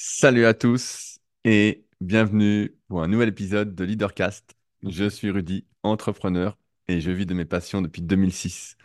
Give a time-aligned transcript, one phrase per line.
[0.00, 4.54] Salut à tous et bienvenue pour un nouvel épisode de Leadercast.
[4.84, 6.56] Je suis Rudy, entrepreneur
[6.86, 8.76] et je vis de mes passions depuis 2006.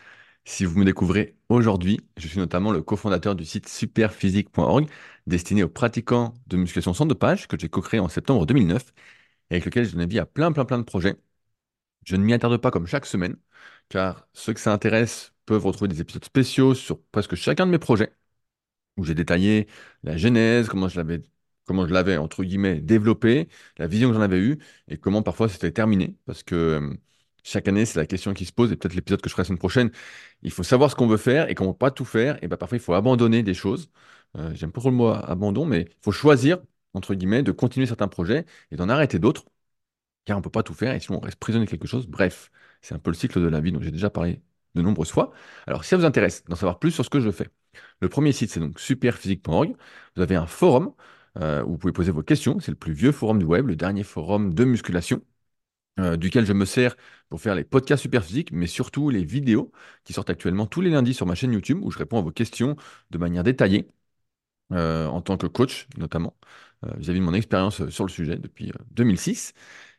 [0.43, 4.89] Si vous me découvrez aujourd'hui, je suis notamment le cofondateur du site superphysique.org
[5.27, 8.91] destiné aux pratiquants de musculation sans dopage que j'ai co-créé en septembre 2009
[9.51, 11.15] et avec lequel je donne vie à plein plein plein de projets.
[12.05, 13.37] Je ne m'y attarde pas comme chaque semaine
[13.89, 17.79] car ceux que ça intéresse peuvent retrouver des épisodes spéciaux sur presque chacun de mes
[17.79, 18.13] projets
[18.97, 19.67] où j'ai détaillé
[20.03, 21.21] la genèse, comment je l'avais,
[21.65, 23.47] comment je l'avais, entre guillemets, développé,
[23.77, 26.15] la vision que j'en avais eue, et comment parfois c'était terminé.
[26.25, 26.93] Parce que euh,
[27.43, 29.47] chaque année, c'est la question qui se pose, et peut-être l'épisode que je ferai la
[29.47, 29.91] semaine prochaine,
[30.41, 32.47] il faut savoir ce qu'on veut faire, et qu'on ne peut pas tout faire, et
[32.47, 33.89] ben parfois il faut abandonner des choses.
[34.37, 36.59] Euh, j'aime pas trop le mot abandon, mais il faut choisir,
[36.93, 39.45] entre guillemets, de continuer certains projets et d'en arrêter d'autres,
[40.25, 42.07] car on ne peut pas tout faire, et sinon on reste prisonnier de quelque chose.
[42.07, 44.41] Bref, c'est un peu le cycle de la vie dont j'ai déjà parlé
[44.75, 45.31] de nombreuses fois.
[45.67, 47.49] Alors, si ça vous intéresse d'en savoir plus sur ce que je fais,
[48.01, 49.75] le premier site, c'est donc superphysique.org.
[50.15, 50.93] Vous avez un forum
[51.37, 52.59] euh, où vous pouvez poser vos questions.
[52.59, 55.21] C'est le plus vieux forum du web, le dernier forum de musculation.
[55.99, 56.95] Euh, duquel je me sers
[57.29, 59.71] pour faire les podcasts Superphysique, mais surtout les vidéos
[60.03, 62.31] qui sortent actuellement tous les lundis sur ma chaîne YouTube où je réponds à vos
[62.31, 62.75] questions
[63.11, 63.87] de manière détaillée,
[64.71, 66.35] euh, en tant que coach notamment,
[66.97, 69.53] vis-à-vis de mon expérience sur le sujet depuis 2006.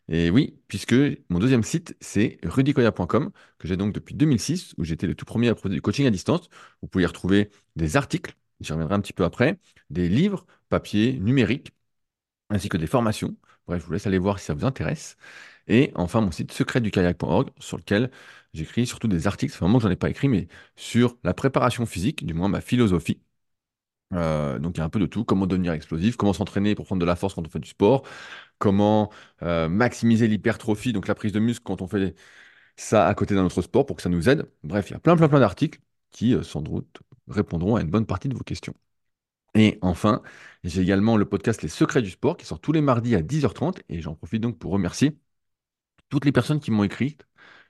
[0.09, 0.95] Et oui, puisque
[1.31, 5.49] mon deuxième site, c'est rudicoya.com, que j'ai donc depuis 2006, où j'étais le tout premier
[5.49, 6.49] à produire du coaching à distance.
[6.83, 9.59] Vous pouvez y retrouver des articles, j'y reviendrai un petit peu après,
[9.91, 11.73] des livres, papier, numériques,
[12.51, 13.37] ainsi que des formations.
[13.67, 15.17] Bref, je vous laisse aller voir si ça vous intéresse.
[15.69, 18.11] Et enfin, mon site secretdukayak.org, sur lequel
[18.55, 21.87] j'écris surtout des articles, c'est vraiment que j'en ai pas écrit, mais sur la préparation
[21.87, 23.21] physique, du moins ma philosophie.
[24.13, 26.85] Euh, donc il y a un peu de tout, comment devenir explosif, comment s'entraîner pour
[26.87, 28.05] prendre de la force quand on fait du sport,
[28.59, 29.11] comment
[29.43, 32.15] euh, maximiser l'hypertrophie, donc la prise de muscle quand on fait
[32.77, 34.51] ça à côté d'un autre sport pour que ça nous aide.
[34.65, 35.81] Bref, il y a plein plein plein d'articles
[36.13, 38.75] qui euh, sans doute répondront à une bonne partie de vos questions.
[39.55, 40.23] Et enfin,
[40.65, 43.83] j'ai également le podcast Les Secrets du Sport qui sort tous les mardis à 10h30
[43.89, 45.19] et j'en profite donc pour remercier
[46.11, 47.19] toutes les personnes qui m'ont écrit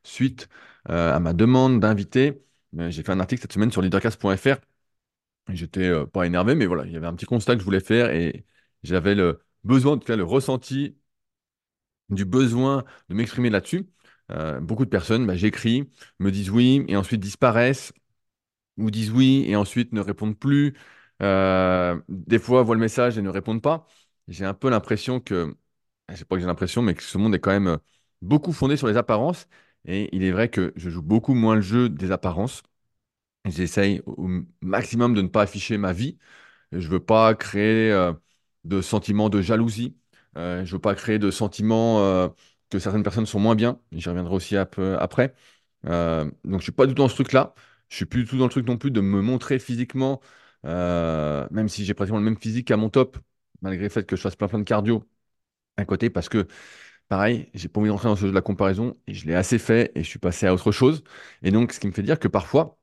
[0.05, 0.49] suite
[0.87, 2.43] à ma demande d'inviter.
[2.75, 4.56] J'ai fait un article cette semaine sur leadercast.fr
[5.49, 7.81] J'étais euh, pas énervé, mais voilà, il y avait un petit constat que je voulais
[7.81, 8.47] faire et
[8.83, 10.97] j'avais le besoin, en tout cas le ressenti
[12.11, 13.87] du besoin de m'exprimer là-dessus.
[14.31, 17.93] Euh, beaucoup de personnes, bah, j'écris, me disent oui et ensuite disparaissent,
[18.79, 20.75] ou disent oui et ensuite ne répondent plus.
[21.23, 23.87] Euh, des fois, voient le message et ne répondent pas.
[24.29, 25.57] J'ai un peu l'impression que,
[26.11, 27.79] je sais pas que j'ai l'impression, mais que ce monde est quand même
[28.23, 29.49] beaucoup fondé sur les apparences.
[29.87, 32.63] Et il est vrai que je joue beaucoup moins le jeu des apparences.
[33.47, 34.29] J'essaye au
[34.63, 36.19] maximum de ne pas afficher ma vie.
[36.73, 38.13] Je ne veux pas créer euh,
[38.65, 39.97] de sentiments de jalousie.
[40.37, 42.29] Euh, je ne veux pas créer de sentiments euh,
[42.71, 43.81] que certaines personnes sont moins bien.
[43.93, 45.35] J'y reviendrai aussi un peu après.
[45.85, 47.55] donc je suis pas du tout dans ce truc-là.
[47.89, 50.21] Je suis plus du tout dans le truc non plus de me montrer physiquement,
[50.65, 53.19] même si j'ai pratiquement le même physique qu'à mon top,
[53.63, 55.05] malgré le fait que je fasse plein plein de cardio
[55.77, 56.47] à côté, parce que
[57.09, 59.59] pareil, j'ai pas envie d'entrer dans ce jeu de la comparaison et je l'ai assez
[59.59, 61.05] fait et je suis passé à autre chose.
[61.43, 62.79] Et donc ce qui me fait dire que parfois,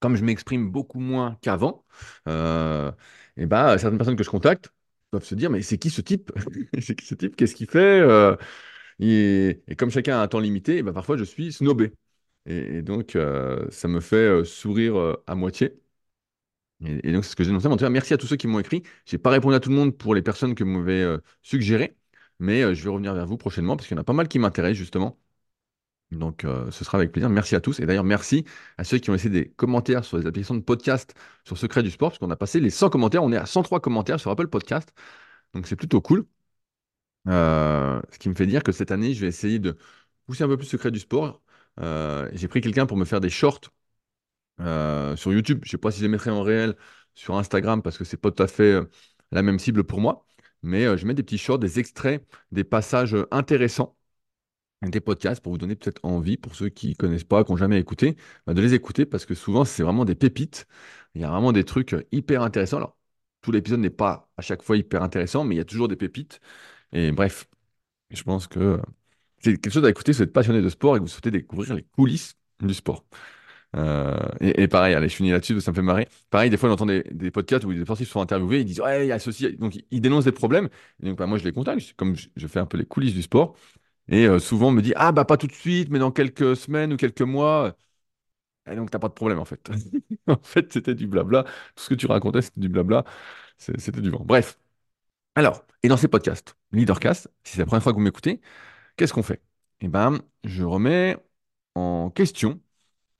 [0.00, 1.84] comme je m'exprime beaucoup moins qu'avant,
[2.28, 2.92] euh,
[3.36, 4.72] et ben, certaines personnes que je contacte
[5.12, 6.32] doivent se dire, mais c'est qui ce type?
[6.80, 7.36] C'est qui ce type?
[7.36, 8.36] Qu'est-ce qu'il fait euh,
[9.00, 11.92] et, comme chacun a un temps limité, et ben, parfois je suis snobé.
[12.46, 15.80] Et, donc, euh, ça me fait sourire à moitié.
[16.84, 17.68] Et, donc, c'est ce que j'ai noté.
[17.68, 18.82] En tout cas, merci à tous ceux qui m'ont écrit.
[19.06, 21.96] Je n'ai pas répondu à tout le monde pour les personnes que vous m'avez suggérées,
[22.40, 24.38] mais je vais revenir vers vous prochainement parce qu'il y en a pas mal qui
[24.40, 25.18] m'intéressent justement.
[26.12, 27.30] Donc, euh, ce sera avec plaisir.
[27.30, 27.80] Merci à tous.
[27.80, 28.44] Et d'ailleurs, merci
[28.78, 31.14] à ceux qui ont laissé des commentaires sur les applications de podcast
[31.44, 33.22] sur Secret du Sport, parce qu'on a passé les 100 commentaires.
[33.22, 34.92] On est à 103 commentaires sur Apple Podcast.
[35.54, 36.26] Donc, c'est plutôt cool.
[37.28, 39.76] Euh, ce qui me fait dire que cette année, je vais essayer de
[40.26, 41.42] pousser un peu plus Secret du Sport.
[41.80, 43.60] Euh, j'ai pris quelqu'un pour me faire des shorts
[45.16, 45.60] sur YouTube.
[45.62, 46.76] Je ne sais pas si je les mettrai en réel
[47.14, 48.80] sur Instagram, parce que c'est pas tout à fait
[49.32, 50.26] la même cible pour moi.
[50.62, 53.96] Mais je mets des petits shorts, des extraits, des passages intéressants
[54.90, 57.56] des podcasts pour vous donner peut-être envie, pour ceux qui ne connaissent pas, qui n'ont
[57.56, 58.16] jamais écouté,
[58.46, 60.66] bah, de les écouter parce que souvent, c'est vraiment des pépites.
[61.14, 62.78] Il y a vraiment des trucs euh, hyper intéressants.
[62.78, 62.96] Alors,
[63.42, 65.96] tout l'épisode n'est pas à chaque fois hyper intéressant, mais il y a toujours des
[65.96, 66.40] pépites.
[66.92, 67.48] Et bref,
[68.10, 68.78] je pense que euh,
[69.40, 71.30] c'est quelque chose à écouter si vous êtes passionné de sport et que vous souhaitez
[71.30, 73.04] découvrir les coulisses du sport.
[73.76, 76.08] Euh, et, pareil, allez, je finis là-dessus, ça me fait marrer.
[76.30, 79.06] Pareil, des fois, on entend des, podcasts où des sportifs sont interviewés, ils disent Ouais,
[79.06, 79.56] il y a ceci.
[79.56, 80.68] Donc, ils dénoncent des problèmes.
[81.00, 83.56] Donc, bah, moi, je les contacte, comme je fais un peu les coulisses du sport.
[84.08, 86.56] Et euh, souvent, on me dit, ah, bah, pas tout de suite, mais dans quelques
[86.56, 87.76] semaines ou quelques mois.
[88.70, 89.70] Et donc, t'as pas de problème, en fait.
[90.28, 91.44] en fait, c'était du blabla.
[91.76, 93.04] Tout ce que tu racontais, c'était du blabla.
[93.58, 94.22] C'était du vent.
[94.24, 94.58] Bref.
[95.34, 98.40] Alors, et dans ces podcasts, Leadercast, si c'est la première fois que vous m'écoutez,
[98.96, 99.42] qu'est-ce qu'on fait?
[99.80, 101.16] Eh bien, je remets
[101.76, 102.60] en question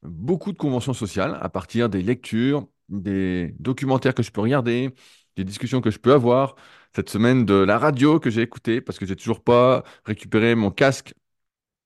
[0.02, 4.94] beaucoup de conventions sociales à partir des lectures, des documentaires que je peux regarder,
[5.36, 6.56] des discussions que je peux avoir,
[6.94, 10.70] cette semaine de la radio que j'ai écoutée, parce que j'ai toujours pas récupéré mon
[10.70, 11.14] casque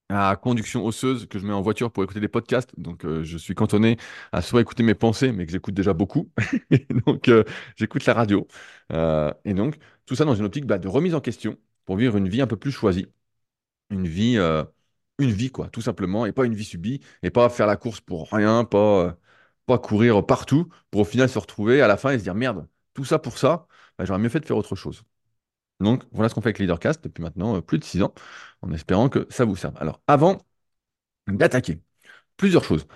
[0.08, 2.70] à conduction osseuse que je mets en voiture pour écouter des podcasts.
[2.78, 3.96] Donc, euh, je suis cantonné
[4.32, 6.30] à soit écouter mes pensées, mais que j'écoute déjà beaucoup.
[7.06, 7.42] Donc, euh,
[7.76, 8.46] j'écoute la radio.
[8.92, 12.16] Euh, et donc, tout ça dans une optique bah, de remise en question pour vivre
[12.16, 13.06] une vie un peu plus choisie.
[13.90, 14.38] Une vie,
[15.18, 18.00] une vie, quoi, tout simplement, et pas une vie subie, et pas faire la course
[18.00, 19.16] pour rien, pas,
[19.66, 22.66] pas courir partout, pour au final se retrouver à la fin et se dire, merde,
[22.96, 25.04] tout ça pour ça, bah, j'aurais mieux fait de faire autre chose.
[25.80, 28.14] Donc, voilà ce qu'on fait avec Leadercast depuis maintenant euh, plus de six ans,
[28.62, 29.74] en espérant que ça vous serve.
[29.78, 30.38] Alors, avant
[31.28, 31.80] d'attaquer,
[32.36, 32.86] plusieurs choses.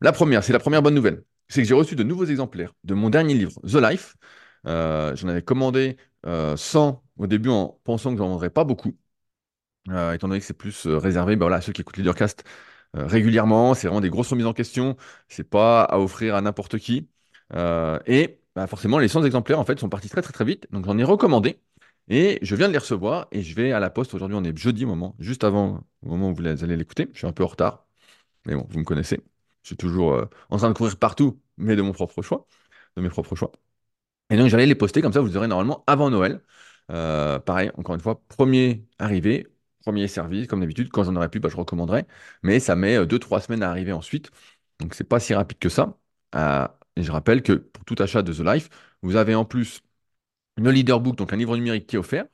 [0.00, 2.94] La première, c'est la première bonne nouvelle, c'est que j'ai reçu de nouveaux exemplaires de
[2.94, 4.16] mon dernier livre, The Life.
[4.66, 5.96] Euh, j'en avais commandé
[6.26, 8.96] euh, 100 au début en pensant que j'en vendrais pas beaucoup,
[9.90, 12.44] euh, étant donné que c'est plus euh, réservé bah, voilà, à ceux qui écoutent Leadercast
[12.96, 13.74] euh, régulièrement.
[13.74, 14.96] C'est vraiment des grosses remises en question.
[15.28, 17.08] C'est pas à offrir à n'importe qui.
[17.54, 17.98] Euh,
[18.54, 20.66] bah, forcément, les 100 exemplaires en fait sont partis très très très vite.
[20.72, 21.60] Donc j'en ai recommandé.
[22.08, 24.12] Et je viens de les recevoir et je vais à la poste.
[24.14, 27.08] Aujourd'hui, on est jeudi, moment, juste avant au moment où vous allez l'écouter.
[27.12, 27.86] Je suis un peu en retard,
[28.46, 29.20] mais bon, vous me connaissez.
[29.62, 32.46] Je suis toujours euh, en train de courir partout, mais de mon propre choix,
[32.96, 33.52] de mes propres choix.
[34.30, 36.42] Et donc, j'allais les poster comme ça, vous aurez normalement avant Noël.
[36.90, 39.46] Euh, pareil, encore une fois, premier arrivé,
[39.82, 40.90] premier service, comme d'habitude.
[40.90, 42.06] Quand j'en aurai plus, bah, je recommanderai.
[42.42, 44.30] Mais ça met 2-3 semaines à arriver ensuite.
[44.80, 45.98] Donc, c'est pas si rapide que ça.
[46.34, 46.66] Euh,
[46.96, 48.68] et je rappelle que pour tout achat de The Life,
[49.02, 49.82] vous avez en plus
[50.56, 52.26] le Leaderbook, donc un livre numérique qui est offert,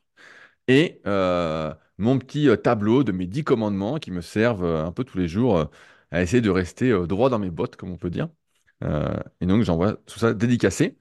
[0.68, 4.92] et euh, mon petit euh, tableau de mes 10 commandements qui me servent euh, un
[4.92, 5.68] peu tous les jours
[6.10, 8.28] à essayer de rester droit dans mes bottes, comme on peut dire.
[9.40, 10.96] Et donc, j'envoie tout ça dédicacé.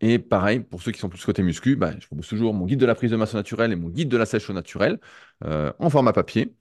[0.00, 2.78] Et pareil, pour ceux qui sont plus côté muscu, bah, je propose toujours mon guide
[2.80, 5.00] de la prise de masse au naturel et mon guide de la sèche au naturel
[5.44, 6.54] euh, en format papier.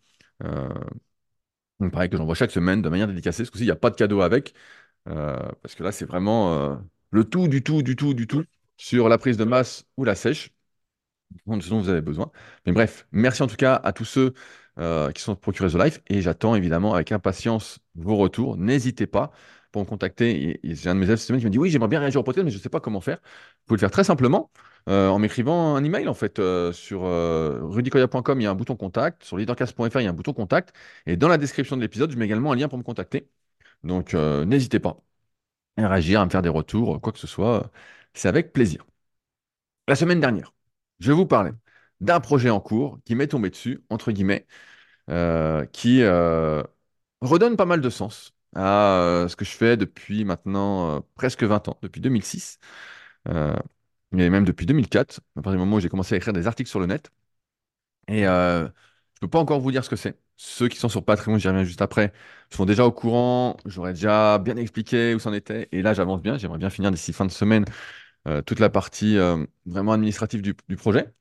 [1.80, 3.44] Donc, pareil, que j'envoie chaque semaine de manière dédicacée.
[3.44, 4.54] Parce que il n'y a pas de cadeau avec.
[5.08, 6.76] Euh, parce que là, c'est vraiment euh,
[7.12, 8.44] le tout, du tout, du tout, du tout
[8.78, 10.52] sur la prise de masse ou la sèche
[11.46, 12.32] dont vous avez besoin.
[12.66, 14.34] Mais bref, merci en tout cas à tous ceux
[14.80, 18.58] euh, qui sont procurés The Life et j'attends évidemment avec impatience vos retours.
[18.58, 19.32] N'hésitez pas
[19.72, 20.60] pour me contacter.
[20.64, 22.24] J'ai un de mes élèves cette semaine qui me dit Oui, j'aimerais bien réagir au
[22.24, 23.18] podcast, mais je ne sais pas comment faire.
[23.18, 24.52] Vous pouvez le faire très simplement
[24.88, 28.40] en m'écrivant un email en fait sur rudicoya.com.
[28.40, 29.24] Il y a un bouton contact.
[29.24, 30.74] Sur leadercast.fr, il y a un bouton contact.
[31.06, 33.28] Et dans la description de l'épisode, je mets également un lien pour me contacter.
[33.88, 34.98] Donc euh, n'hésitez pas
[35.78, 37.72] à réagir, à me faire des retours, quoi que ce soit.
[38.14, 38.86] C'est avec plaisir.
[39.88, 40.54] La semaine dernière,
[41.00, 41.52] je vous parlais
[42.02, 44.46] d'un projet en cours qui m'est tombé dessus, entre guillemets,
[45.10, 46.64] euh, qui euh,
[47.22, 51.80] redonne pas mal de sens à ce que je fais depuis maintenant presque 20 ans,
[51.84, 52.60] depuis 2006,
[53.30, 53.56] euh,
[54.18, 56.70] et même depuis 2004, à partir du moment où j'ai commencé à écrire des articles
[56.70, 57.12] sur le net.
[58.08, 58.70] Et je ne
[59.22, 60.18] peux pas encore vous dire ce que c'est.
[60.38, 62.14] Ceux qui sont sur Patreon, j'y reviens juste après,
[62.52, 66.38] sont déjà au courant, j'aurais déjà bien expliqué où c'en était, et là j'avance bien,
[66.38, 67.66] j'aimerais bien finir d'ici fin de semaine
[68.28, 71.14] euh, toute la partie euh, vraiment administrative du, projet.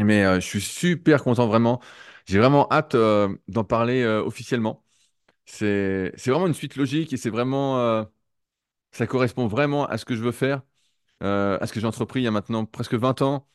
[0.00, 1.80] Mais euh, je suis super content, vraiment.
[2.26, 2.96] J'ai vraiment hâte
[3.48, 4.84] d'en parler officiellement.
[5.46, 8.06] C'est, vraiment une suite logique et c'est vraiment,
[8.92, 10.62] ça correspond vraiment à ce que je veux faire,
[11.20, 13.48] à ce que j'ai entrepris il y a maintenant presque 20 ans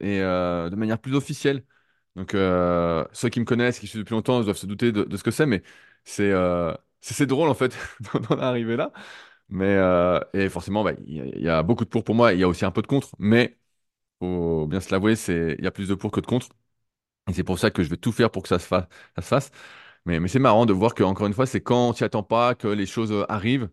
[0.00, 1.64] et de manière plus officielle.
[2.16, 5.22] Donc, euh, ceux qui me connaissent, qui suivent depuis longtemps, doivent se douter de, ce
[5.24, 5.62] que c'est, mais
[6.04, 7.76] c'est euh, c'est drôle en fait
[8.30, 8.92] d'en arriver là.
[9.48, 12.44] Mais, euh, et forcément, bah, il y, a beaucoup de pour pour moi, il y
[12.44, 13.58] a aussi un peu de contre, mais
[14.20, 16.48] faut bien se l'avouer, c'est, il y a plus de pour que de contre.
[17.28, 18.66] Et c'est pour ça que je vais tout faire pour que ça se
[19.22, 19.50] fasse.
[20.06, 22.22] Mais, mais c'est marrant de voir que, encore une fois, c'est quand on t'y attend
[22.24, 23.70] pas que les choses arrivent.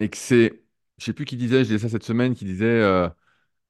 [0.00, 0.62] et que c'est.
[0.98, 2.82] Je sais plus qui disait, je disais ça cette semaine, qui disait.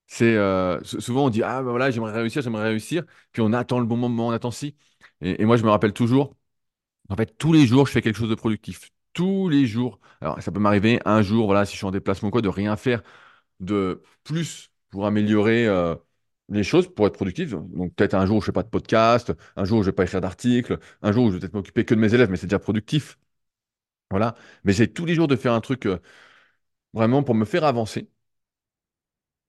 [0.06, 3.52] C'est euh, sou- souvent on dit ah ben voilà j'aimerais réussir j'aimerais réussir puis on
[3.52, 4.76] attend le bon moment on attend si
[5.20, 6.34] et, moi je me rappelle toujours
[7.08, 10.40] en fait tous les jours je fais quelque chose de productif tous les jours alors
[10.42, 13.02] ça peut m'arriver un jour voilà si je suis en déplacement quoi de rien faire
[13.60, 15.94] de plus pour améliorer euh,
[16.50, 17.50] les choses, pour être productif.
[17.52, 19.94] Donc peut-être un jour où je fais pas de podcast, un jour où je vais
[19.94, 22.46] pas écrire d'article, un jour je vais peut-être m'occuper que de mes élèves, mais c'est
[22.48, 23.18] déjà productif.
[24.10, 24.34] Voilà.
[24.64, 25.98] Mais j'ai tous les jours de faire un truc euh,
[26.94, 28.10] vraiment pour me faire avancer.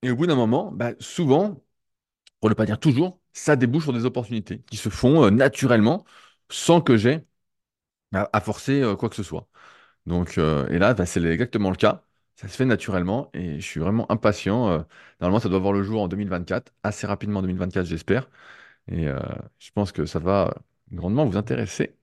[0.02, 1.62] Et au bout d'un moment, bah, souvent,
[2.40, 6.04] pour ne pas dire toujours, ça débouche sur des opportunités qui se font euh, naturellement
[6.50, 7.26] sans que j'ai
[8.14, 9.48] à, forcer euh, quoi que ce soit.
[10.06, 12.04] Donc, euh, et là, bah, c'est exactement le cas.
[12.36, 14.86] Ça se fait naturellement et je suis vraiment impatient.
[15.20, 18.30] normalement, ça doit voir le jour en 2024, assez rapidement en 2024, j'espère.
[18.88, 19.06] Et
[19.58, 20.54] je pense que ça va
[20.92, 21.96] grandement vous intéresser.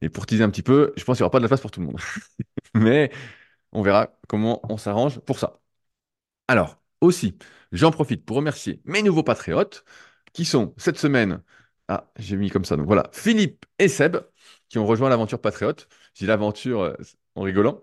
[0.00, 1.60] Et pour teaser un petit peu, je pense qu'il n'y aura pas de la place
[1.60, 2.00] pour tout le monde.
[2.74, 3.10] Mais
[3.76, 5.60] on verra comment on s'arrange pour ça.
[6.48, 7.38] Alors, aussi,
[7.72, 9.84] j'en profite pour remercier mes nouveaux patriotes
[10.32, 11.42] qui sont cette semaine.
[11.88, 12.76] Ah, j'ai mis comme ça.
[12.76, 14.16] Donc voilà, Philippe et Seb
[14.68, 15.88] qui ont rejoint l'aventure patriote.
[16.14, 16.94] J'ai l'aventure euh,
[17.34, 17.82] en rigolant.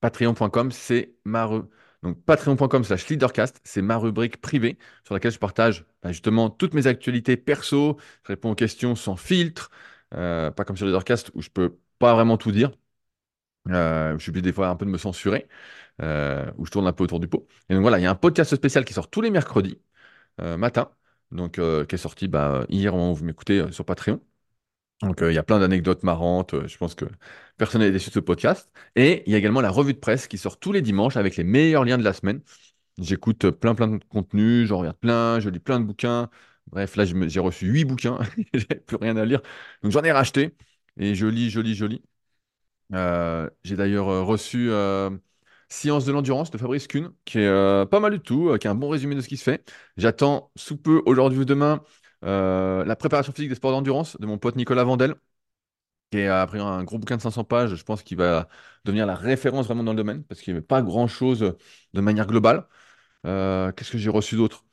[0.00, 1.62] Patreon.com, c'est ma ru-
[2.02, 6.74] Donc, patreon.com slash leadercast, c'est ma rubrique privée sur laquelle je partage bah, justement toutes
[6.74, 7.98] mes actualités perso.
[8.24, 9.70] Je réponds aux questions sans filtre,
[10.14, 12.72] euh, pas comme sur Leadercast où je peux pas vraiment tout dire.
[13.68, 15.48] Euh, je suis obligé des fois un peu de me censurer,
[16.02, 17.48] euh, où je tourne un peu autour du pot.
[17.68, 19.80] Et donc voilà, il y a un podcast spécial qui sort tous les mercredis
[20.40, 20.92] euh, matin,
[21.32, 24.20] donc euh, qui est sorti bah, hier où vous m'écoutez sur Patreon.
[25.02, 26.54] Donc, il y a plein d'anecdotes marrantes.
[26.68, 27.06] je pense que
[27.56, 28.70] personne n'est déçu de ce podcast.
[28.96, 31.36] Et il y a également la revue de presse qui sort tous les dimanches avec
[31.36, 32.40] les meilleurs liens de la semaine.
[32.98, 36.30] J'écoute plein, plein de contenus, j'en regarde plein, je lis plein de bouquins.
[36.68, 38.18] Bref, là, j'ai reçu huit bouquins.
[38.54, 39.42] J'avais plus rien à lire.
[39.82, 40.54] Donc, j'en ai racheté.
[40.98, 42.02] Et je lis, je lis, je lis.
[42.94, 45.10] Euh, j'ai d'ailleurs euh, reçu euh,
[45.68, 48.74] Science de l'endurance de Fabrice Kuhn, qui est pas mal du tout, qui a un
[48.74, 49.64] bon résumé de ce qui se fait.
[49.96, 51.82] J'attends sous peu, aujourd'hui ou demain,
[52.22, 55.14] la préparation physique des sports d'endurance de mon pote Nicolas Vandel
[56.10, 57.74] qui a pris un gros bouquin de 500 pages.
[57.74, 58.48] Je pense qu'il va
[58.84, 61.54] devenir la référence vraiment dans le domaine, parce qu'il n'y avait pas grand-chose
[61.94, 62.66] de manière globale.
[63.24, 64.64] Qu'est-ce que j'ai reçu d'autre?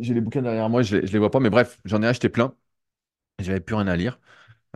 [0.00, 2.28] J'ai les bouquins derrière moi, je ne les vois pas, mais bref, j'en ai acheté
[2.28, 2.54] plein.
[3.38, 4.20] J'avais plus rien à lire.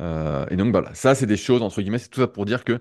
[0.00, 2.64] Euh, et donc voilà, ça c'est des choses, entre guillemets, c'est tout ça pour dire
[2.64, 2.80] que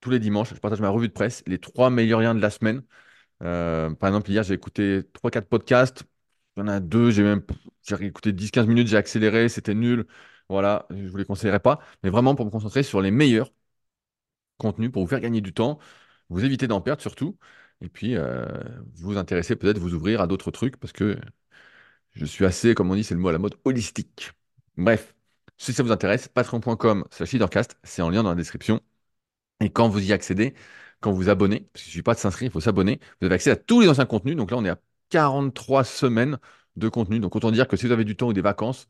[0.00, 2.50] tous les dimanches, je partage ma revue de presse, les trois meilleurs liens de la
[2.50, 2.82] semaine.
[3.42, 6.04] Euh, par exemple, hier, j'ai écouté trois quatre podcasts.
[6.56, 7.42] Il y en a deux, j'ai même
[7.82, 10.06] j'ai écouté dix quinze minutes, j'ai accéléré, c'était nul.
[10.48, 11.80] Voilà, je ne vous les conseillerais pas.
[12.02, 13.52] Mais vraiment pour me concentrer sur les meilleurs
[14.58, 15.78] contenus, pour vous faire gagner du temps,
[16.28, 17.38] vous éviter d'en perdre surtout.
[17.80, 18.46] Et puis, euh,
[18.94, 21.18] vous intéresser peut-être, vous ouvrir à d'autres trucs, parce que
[22.12, 24.32] je suis assez, comme on dit, c'est le mot à la mode, holistique.
[24.78, 25.14] Bref,
[25.58, 27.36] si ça vous intéresse, patreon.com slash
[27.84, 28.80] c'est en lien dans la description.
[29.60, 30.54] Et quand vous y accédez,
[31.00, 33.34] quand vous abonnez, parce qu'il ne suffit pas de s'inscrire, il faut s'abonner, vous avez
[33.36, 34.36] accès à tous les anciens contenus.
[34.36, 36.38] Donc là, on est à 43 semaines
[36.76, 37.20] de contenu.
[37.20, 38.88] Donc autant dire que si vous avez du temps ou des vacances,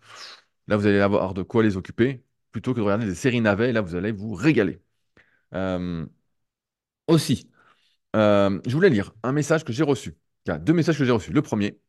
[0.69, 3.73] là, vous allez avoir de quoi les occuper, plutôt que de regarder des séries navets.
[3.73, 4.81] Là, vous allez vous régaler.
[5.55, 6.07] Euh,
[7.07, 7.51] aussi,
[8.17, 10.17] euh, je voulais lire un message que j'ai reçu.
[10.47, 11.33] Il y a deux messages que j'ai reçus.
[11.33, 11.81] Le premier,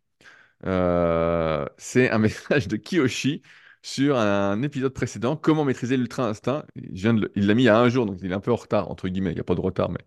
[0.65, 3.41] euh, c'est un message de Kiyoshi
[3.81, 6.65] sur un épisode précédent, Comment maîtriser l'ultra instinct.
[6.75, 8.55] Je Il l'a mis il y a un jour, donc il est un peu en
[8.55, 9.31] retard, entre guillemets.
[9.31, 9.99] Il n'y a pas de retard, mais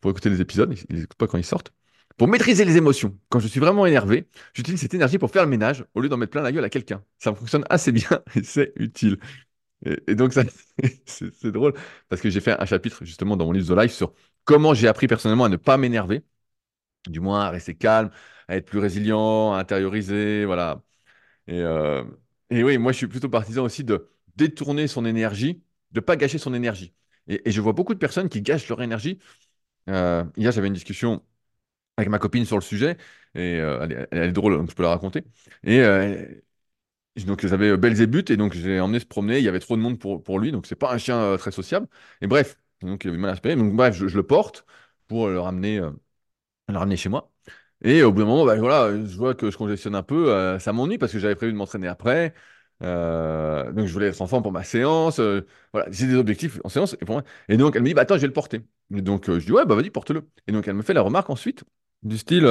[0.00, 1.72] pour écouter les épisodes, il ne pas quand ils sortent.
[2.16, 5.48] Pour maîtriser les émotions, quand je suis vraiment énervé, j'utilise cette énergie pour faire le
[5.48, 7.02] ménage au lieu d'en mettre plein la gueule à quelqu'un.
[7.18, 9.18] Ça fonctionne assez bien et c'est utile.
[9.86, 10.42] Et, donc, ça,
[11.06, 11.74] c'est c'est drôle
[12.08, 14.12] parce que j'ai fait un chapitre justement dans mon livre The Life sur
[14.44, 16.22] comment j'ai appris personnellement à ne pas m'énerver,
[17.08, 18.10] du moins à rester calme,
[18.48, 20.82] à être plus résilient, à intérioriser, voilà.
[21.48, 22.04] Et, euh,
[22.50, 26.38] et oui, moi je suis plutôt partisan aussi de détourner son énergie, de pas gâcher
[26.38, 26.94] son énergie.
[27.28, 29.18] Et, je vois beaucoup de personnes qui gâchent leur énergie.
[29.88, 31.24] Euh, hier, j'avais une discussion
[31.96, 32.96] avec ma copine sur le sujet,
[33.34, 35.24] et euh, elle, est drôle, donc je peux la raconter.
[35.64, 36.26] Et euh,
[37.26, 39.98] donc j'avais Belzébuth, et donc j'ai emmené se promener, il y avait trop de monde
[39.98, 41.86] pour, pour lui, donc c'est pas un chien euh, très sociable.
[42.20, 43.56] Et bref, donc il avait mal à se payer.
[43.56, 44.64] Donc bref, je, je le porte
[45.08, 45.90] pour le ramener, euh,
[46.68, 47.32] le ramener chez moi.
[47.82, 50.58] Et au bout d'un moment, bah, voilà, je vois que je congestionne un peu, euh,
[50.58, 52.34] ça m'ennuie parce que j'avais prévu de m'entraîner après.
[52.82, 55.18] Euh, donc je voulais être en forme pour ma séance.
[55.18, 56.94] euh, voilà, j'ai des objectifs en séance.
[57.00, 57.24] Et, pour moi.
[57.48, 58.60] et donc elle me dit, bah attends, je vais le porter.
[58.94, 60.28] Et donc je dis, ouais, bah vas-y, porte-le.
[60.46, 61.64] Et donc elle me fait la remarque ensuite,
[62.02, 62.44] du style,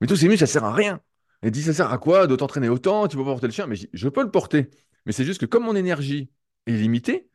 [0.00, 1.00] mais tous ces muscles, ça sert à rien.
[1.42, 3.08] Elle dit, ça sert à quoi de t'entraîner autant?
[3.08, 3.66] Tu peux pas porter le chien.
[3.66, 4.70] Mais je je peux le porter.
[5.04, 6.30] Mais c'est juste que comme mon énergie
[6.66, 7.28] est limitée,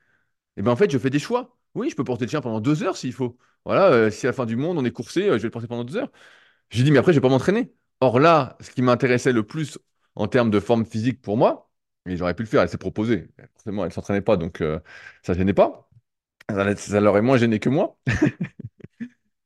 [0.58, 1.58] et ben en fait, je fais des choix.
[1.76, 3.38] Oui, je peux porter le chien pendant deux heures s'il faut.
[3.66, 5.84] Voilà, si à la fin du monde, on est coursé, je vais le porter pendant
[5.84, 6.12] deux heures.
[6.72, 7.74] J'ai dit, mais après, je vais pas m'entraîner.
[8.00, 9.78] Or là, ce qui m'intéressait le plus
[10.16, 11.70] en termes de forme physique pour moi,
[12.08, 13.28] et j'aurais pu le faire, elle s'est proposée.
[13.54, 14.80] Forcément, elle ne s'entraînait pas, donc euh,
[15.24, 15.90] ça ne gênait pas.
[16.50, 17.98] Ça, ça l'aurait moins gêné que moi.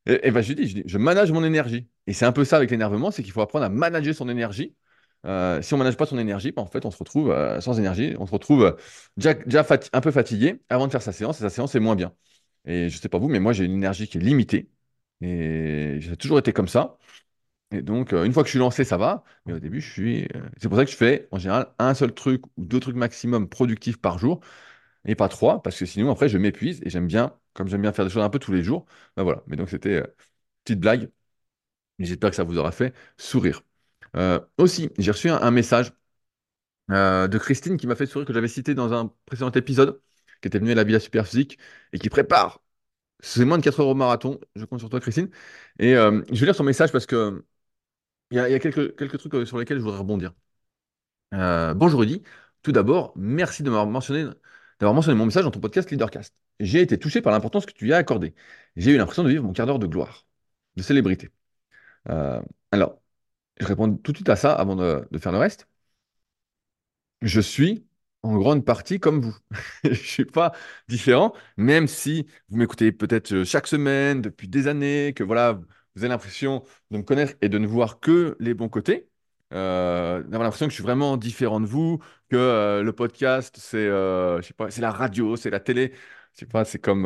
[0.06, 1.88] Et, et ben, je lui dis, je dis, je manage mon énergie.
[2.08, 4.76] Et c'est un peu ça avec l'énervement, c'est qu'il faut apprendre à manager son énergie.
[5.26, 7.60] Euh, si on ne manage pas son énergie, ben, en fait, on se retrouve euh,
[7.62, 8.78] sans énergie, on se retrouve
[9.18, 11.96] déjà, déjà un peu fatigué avant de faire sa séance, et sa séance est moins
[11.96, 12.14] bien.
[12.66, 14.70] Et je sais pas vous, mais moi, j'ai une énergie qui est limitée.
[15.26, 16.98] Et j'ai toujours été comme ça.
[17.72, 19.24] Et donc, euh, une fois que je suis lancé, ça va.
[19.46, 20.26] Mais au début, je suis.
[20.36, 22.96] euh, C'est pour ça que je fais en général un seul truc ou deux trucs
[22.96, 24.42] maximum productifs par jour
[25.06, 27.94] et pas trois, parce que sinon, après, je m'épuise et j'aime bien, comme j'aime bien
[27.94, 28.86] faire des choses un peu tous les jours,
[29.18, 29.44] ben voilà.
[29.48, 30.08] Mais donc, c'était euh,
[30.66, 31.12] petite blague.
[32.00, 33.64] J'espère que ça vous aura fait sourire.
[34.18, 35.94] Euh, aussi, j'ai reçu un, message
[36.90, 40.02] de Christine qui m'a fait sourire que j'avais cité dans un précédent épisode,
[40.42, 41.60] qui était venue à la Villa Superphysique
[41.94, 42.65] et qui prépare.
[43.26, 44.40] C'est moins de 4 heures au marathon.
[44.56, 45.30] Je compte sur toi, Christine.
[45.80, 47.44] Et euh, je vais lire son message parce que
[48.32, 50.34] il y a, quelques, trucs euh, sur lesquels je voudrais rebondir.
[51.34, 52.24] Euh, bonjour Rudy.
[52.64, 54.26] Tout d'abord, merci de m'avoir mentionné,
[54.80, 56.36] d'avoir mentionné mon message dans ton podcast Leadercast.
[56.60, 58.36] J'ai été touché par l'importance que tu y as accordée.
[58.76, 60.26] J'ai eu l'impression de vivre mon quart d'heure de gloire,
[60.76, 61.32] de célébrité.
[62.72, 63.02] Alors,
[63.60, 65.68] je réponds tout de suite à ça avant de faire le reste.
[67.22, 67.86] Je suis
[68.26, 69.36] en grande partie comme vous.
[69.84, 70.52] Je suis pas
[70.88, 76.02] différent, même si vous m'écoutez peut-être euh, chaque semaine, depuis des années, que voilà, vous
[76.04, 79.10] avez l'impression de me connaître et de ne voir que les bons côtés.
[79.54, 83.86] Euh, d'avoir l'impression que je suis vraiment différent de vous, que euh, le podcast, c'est
[83.88, 85.94] je sais pas, c'est la radio, c'est la télé.
[86.34, 87.04] Je sais pas, c'est comme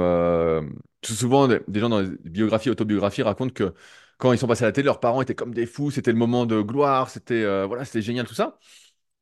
[1.01, 3.73] tout souvent des, gens dans les biographies, autobiographies racontent que
[4.17, 6.17] quand ils sont passés à la télé, leurs parents étaient comme des fous, c'était le
[6.17, 8.57] moment de gloire, c'était voilà, c'était génial tout ça.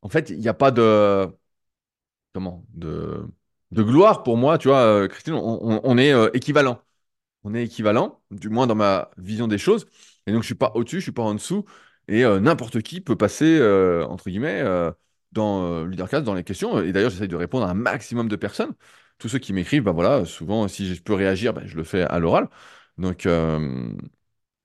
[0.01, 1.27] En fait, il n'y a pas de
[2.33, 2.65] comment?
[2.73, 3.25] De,
[3.73, 6.81] gloire pour moi, tu vois, euh, Christine, on, on- est euh, équivalent.
[7.43, 9.87] On est équivalent, du moins dans ma vision des choses.
[10.27, 11.65] Et donc, je suis pas au-dessus, je suis pas en dessous.
[12.07, 13.61] Et euh, n'importe qui peut passer,
[14.09, 14.63] entre guillemets,
[15.33, 16.81] dans Leadercast, dans les questions.
[16.81, 18.73] Et d'ailleurs, j'essaie de répondre à un maximum de personnes.
[19.19, 22.03] Tous ceux qui m'écrivent, bah voilà, souvent, si je peux réagir, bah, je le fais
[22.03, 22.49] à l'oral.
[22.97, 23.27] Donc,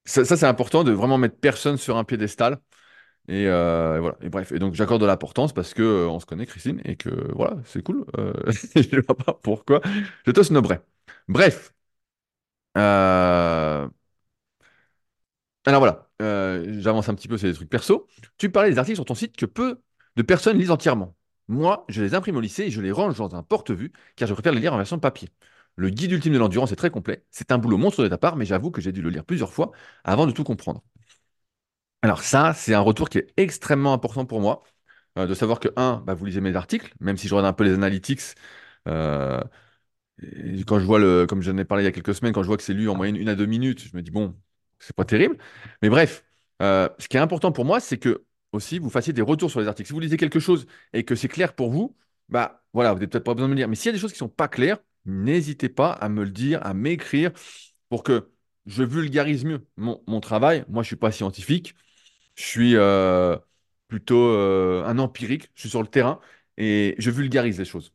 [0.04, 2.58] ça, c'est important de vraiment mettre personne sur un piédestal.
[3.28, 4.16] Et, euh, et voilà.
[4.22, 4.52] Et bref.
[4.52, 7.56] Et donc, j'accorde de l'importance parce que euh, on se connaît, Christine, et que voilà,
[7.64, 8.04] c'est cool.
[8.18, 8.32] Euh,
[8.76, 9.80] je ne vois pas pourquoi
[10.26, 10.82] je te snobberais.
[11.28, 11.72] Bref.
[15.66, 16.08] Alors voilà,
[16.80, 18.06] j'avance un petit peu, c'est des trucs perso.
[18.38, 19.80] Tu parlais des articles sur ton site que peu
[20.16, 21.14] de personnes lisent entièrement.
[21.48, 24.34] Moi, je les imprime au lycée et je les range dans un porte-vue car je
[24.34, 25.28] préfère les lire en version papier.
[25.76, 27.24] Le guide ultime de l'endurance est très complet.
[27.30, 29.52] C'est un boulot monstre de ta part, mais j'avoue que j'ai dû le lire plusieurs
[29.52, 29.70] fois
[30.04, 30.82] avant de tout comprendre.
[32.02, 34.62] Alors ça, c'est un retour qui est extrêmement important pour moi,
[35.18, 37.52] euh, de savoir que, un, bah, vous lisez mes articles, même si je regarde un
[37.52, 38.20] peu les analytics,
[38.88, 39.40] euh,
[40.66, 42.48] quand je vois le, comme j'en ai parlé il y a quelques semaines, quand je
[42.48, 44.36] vois que c'est lu en moyenne une à deux minutes, je me dis, bon,
[44.78, 45.38] c'est pas terrible.
[45.82, 46.24] Mais bref,
[46.62, 49.60] euh, ce qui est important pour moi, c'est que aussi vous fassiez des retours sur
[49.60, 49.86] les articles.
[49.88, 51.96] Si vous lisez quelque chose et que c'est clair pour vous,
[52.28, 53.68] bah voilà, vous n'avez peut-être pas besoin de me le dire.
[53.68, 56.30] Mais s'il y a des choses qui sont pas claires, n'hésitez pas à me le
[56.30, 57.32] dire, à m'écrire
[57.88, 58.30] pour que
[58.66, 60.64] je vulgarise mieux mon, mon travail.
[60.68, 61.74] Moi, je suis pas scientifique,
[62.42, 63.38] je suis euh,
[63.88, 66.20] plutôt euh, un empirique, je suis sur le terrain
[66.56, 67.94] et je vulgarise les choses.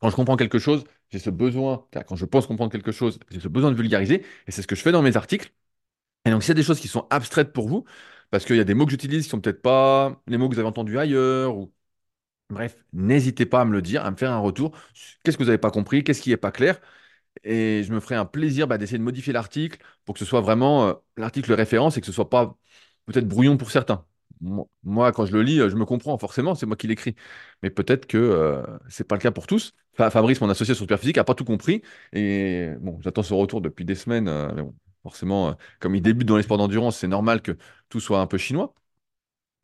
[0.00, 3.40] Quand je comprends quelque chose, j'ai ce besoin, quand je pense comprendre quelque chose, j'ai
[3.40, 5.52] ce besoin de vulgariser, et c'est ce que je fais dans mes articles.
[6.24, 7.84] Et donc, s'il y a des choses qui sont abstraites pour vous,
[8.30, 10.54] parce qu'il y a des mots que j'utilise qui sont peut-être pas les mots que
[10.54, 11.72] vous avez entendus ailleurs, ou
[12.50, 14.72] bref, n'hésitez pas à me le dire, à me faire un retour.
[15.24, 16.04] Qu'est-ce que vous n'avez pas compris?
[16.04, 16.80] Qu'est-ce qui n'est pas clair?
[17.44, 20.40] Et je me ferai un plaisir bah, d'essayer de modifier l'article pour que ce soit
[20.40, 22.58] vraiment euh, l'article référence et que ce soit pas
[23.08, 24.04] peut-être brouillon pour certains.
[24.40, 27.14] Mo- Moi, quand je le lis, je me comprends forcément, c'est moi qui l'écris.
[27.62, 29.74] Mais peut-être que euh, c'est pas le cas pour tous.
[29.94, 31.82] Fa- Fabrice, mon associé sur Superphysique, a pas tout compris.
[32.12, 34.28] Et j'attends son retour depuis des semaines.
[34.28, 34.64] euh,
[35.02, 37.56] forcément, euh, comme il débute dans les sports d'endurance, c'est normal que
[37.88, 38.74] tout soit un peu chinois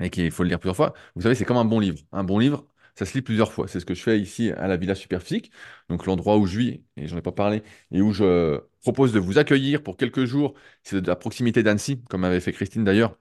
[0.01, 0.95] et qu'il faut le lire plusieurs fois.
[1.15, 1.99] Vous savez, c'est comme un bon livre.
[2.13, 3.69] Un bon livre, ça se lit plusieurs fois.
[3.69, 5.51] C'est ce que je fais ici à la Villa Superphysique,
[5.89, 9.19] donc l'endroit où je vis, et j'en ai pas parlé, et où je propose de
[9.21, 10.55] vous accueillir pour quelques jours.
[10.83, 13.17] C'est la proximité d'Annecy, comme avait fait Christine d'ailleurs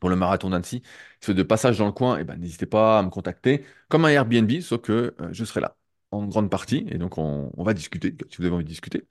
[0.00, 0.82] pour le marathon d'Annecy.
[1.20, 3.64] Si vous êtes de passage dans le coin, eh ben, n'hésitez pas à me contacter,
[3.88, 5.76] comme un Airbnb, sauf que euh, je serai là
[6.12, 9.06] en grande partie, et donc on, on va discuter, si vous avez envie de discuter.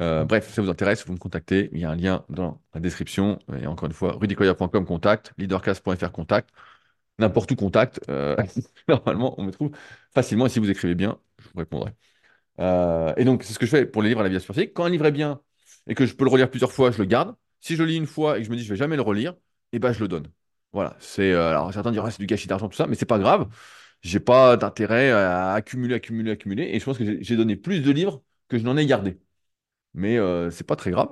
[0.00, 1.68] Euh, bref, si ça vous intéresse, vous me contactez.
[1.72, 3.38] Il y a un lien dans la description.
[3.60, 6.50] Et encore une fois, rudicoya.com contact, leadercast.fr contact,
[7.18, 8.00] n'importe où contact.
[8.10, 8.36] Euh,
[8.88, 9.72] normalement, on me trouve
[10.14, 10.46] facilement.
[10.46, 11.92] Et si vous écrivez bien, je vous répondrai.
[12.60, 14.74] Euh, et donc, c'est ce que je fais pour les livres à la vie scientifique.
[14.74, 15.40] Quand un livre est bien
[15.86, 17.36] et que je peux le relire plusieurs fois, je le garde.
[17.60, 19.02] Si je le lis une fois et que je me dis je vais jamais le
[19.02, 19.34] relire,
[19.72, 20.30] eh ben je le donne.
[20.72, 20.96] Voilà.
[21.00, 23.18] C'est euh, alors certains diront Ah, c'est du gâchis d'argent tout ça, mais c'est pas
[23.18, 23.48] grave.
[24.02, 26.64] J'ai pas d'intérêt à accumuler, accumuler, accumuler.
[26.74, 29.20] Et je pense que j'ai donné plus de livres que je n'en ai gardé.
[29.94, 31.10] Mais euh, c'est pas très grave.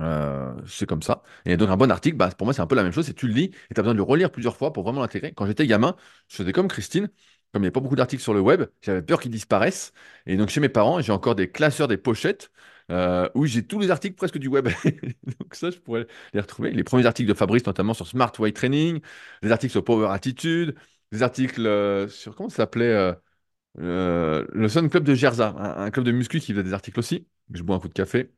[0.00, 1.22] Euh, c'est comme ça.
[1.44, 3.06] Et donc un bon article, bah, pour moi, c'est un peu la même chose.
[3.06, 5.00] C'est tu le lis et tu as besoin de le relire plusieurs fois pour vraiment
[5.00, 5.32] l'intégrer.
[5.32, 5.96] Quand j'étais gamin,
[6.28, 7.08] je faisais comme Christine.
[7.52, 9.92] Comme il n'y avait pas beaucoup d'articles sur le web, j'avais peur qu'ils disparaissent.
[10.26, 12.50] Et donc chez mes parents, j'ai encore des classeurs, des pochettes
[12.90, 14.68] euh, où j'ai tous les articles presque du web.
[15.40, 16.70] Donc ça, je pourrais les retrouver.
[16.72, 19.00] Les premiers articles de Fabrice, notamment sur Smart Weight Training,
[19.42, 20.74] des articles sur Power Attitude,
[21.12, 23.12] des articles euh, sur, comment ça s'appelait euh,
[23.80, 26.98] euh, le Sun Club de Gerza, un, un club de muscu qui faisait des articles
[27.00, 27.28] aussi.
[27.52, 28.32] Je bois un coup de café.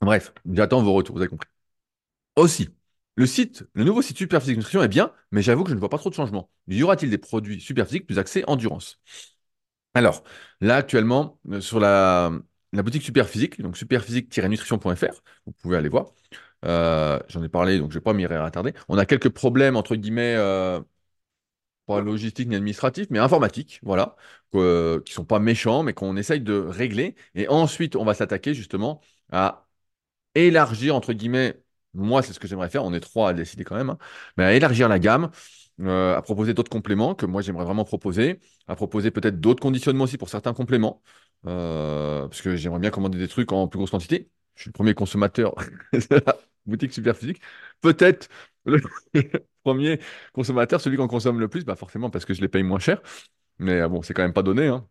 [0.00, 1.48] Bref, j'attends vos retours, vous avez compris.
[2.36, 2.70] Aussi,
[3.16, 5.90] le site, le nouveau site Superphysique Nutrition est bien, mais j'avoue que je ne vois
[5.90, 6.50] pas trop de changements.
[6.68, 9.00] Y aura-t-il des produits Superphysique plus axés endurance?
[9.94, 10.22] Alors,
[10.60, 12.30] là, actuellement, euh, sur la,
[12.72, 16.12] boutique Superphysique, donc superphysique-nutrition.fr, vous pouvez aller voir.
[16.64, 18.72] Euh, j'en ai parlé, donc je ne vais pas m'y attarder.
[18.88, 20.80] On a quelques problèmes, entre guillemets, euh,
[21.86, 24.16] pas logistiques ni administratifs, mais informatiques, voilà,
[24.52, 27.16] qui sont pas méchants, mais qu'on essaye de régler.
[27.34, 29.00] Et ensuite, on va s'attaquer justement
[29.32, 29.66] à
[30.34, 31.62] élargir, entre guillemets,
[31.94, 33.98] moi, c'est ce que j'aimerais faire, on est trois à décider quand même, hein,
[34.36, 35.30] mais à élargir la gamme,
[35.80, 40.04] euh, à proposer d'autres compléments que moi, j'aimerais vraiment proposer, à proposer peut-être d'autres conditionnements
[40.04, 41.02] aussi pour certains compléments,
[41.46, 44.30] euh, parce que j'aimerais bien commander des trucs en plus grosse quantité.
[44.56, 45.54] Je suis le premier consommateur
[45.92, 47.40] de la boutique Superphysique.
[47.80, 48.28] Peut-être
[48.64, 48.80] le,
[49.62, 50.00] Premier
[50.32, 53.02] consommateur, celui qu'on consomme le plus, bah forcément parce que je les paye moins cher.
[53.58, 54.88] Mais euh, bon, c'est quand même pas donné, hein.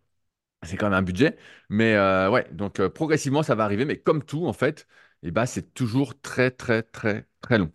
[0.64, 1.38] C'est quand même un budget.
[1.70, 3.86] Mais euh, ouais, donc progressivement, ça va arriver.
[3.86, 4.88] Mais comme tout, en fait,
[5.24, 7.72] et bah, c'est toujours très, très, très, très long.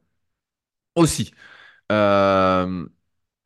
[0.97, 1.33] Aussi,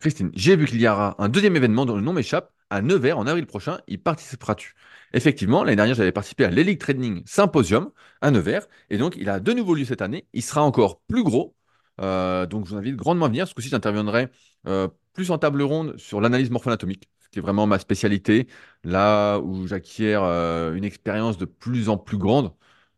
[0.01, 3.19] Christine, j'ai vu qu'il y aura un deuxième événement dont le nom m'échappe à Nevers
[3.19, 3.79] en avril prochain.
[3.89, 4.75] Y participeras-tu?
[5.13, 8.69] Effectivement, l'année dernière, j'avais participé à l'Elite Trading Symposium à Nevers.
[8.91, 10.27] Et donc, il a de nouveau lieu cette année.
[10.33, 11.57] Il sera encore plus gros.
[12.01, 13.49] Euh, donc, je vous invite grandement à venir.
[13.49, 14.29] Ce coup-ci, j'interviendrai
[14.69, 18.47] euh, plus en table ronde sur l'analyse morpho-anatomique, ce qui est vraiment ma spécialité,
[18.85, 22.53] là où j'acquiers euh, une expérience de plus en plus grande,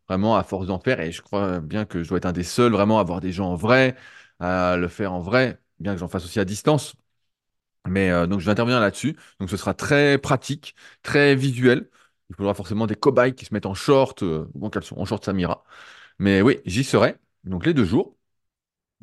[0.09, 1.01] vraiment à force d'en faire.
[1.01, 3.33] Et je crois bien que je dois être un des seuls vraiment à avoir des
[3.33, 3.97] gens en vrai,
[4.39, 6.95] à le faire en vrai, bien que j'en fasse aussi à distance.
[7.89, 9.17] Mais euh, donc je vais intervenir là-dessus.
[9.41, 11.91] Donc ce sera très pratique, très visuel.
[12.31, 15.25] Il faudra forcément des cobayes qui se mettent en short, euh, ou en en short
[15.25, 15.65] ça m'ira.
[16.19, 17.17] Mais oui, j'y serai.
[17.45, 18.17] Donc les deux jours.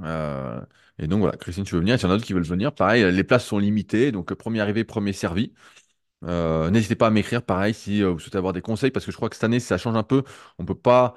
[0.01, 0.61] Euh,
[0.99, 2.73] et donc voilà, Christine, tu veux venir, il y en a d'autres qui veulent venir.
[2.73, 5.53] Pareil, les places sont limitées, donc premier arrivé, premier servi.
[6.23, 9.29] N'hésitez pas à m'écrire, pareil, si vous souhaitez avoir des conseils, parce que je crois
[9.29, 10.23] que cette année, ça change un peu.
[10.59, 11.15] On peut pas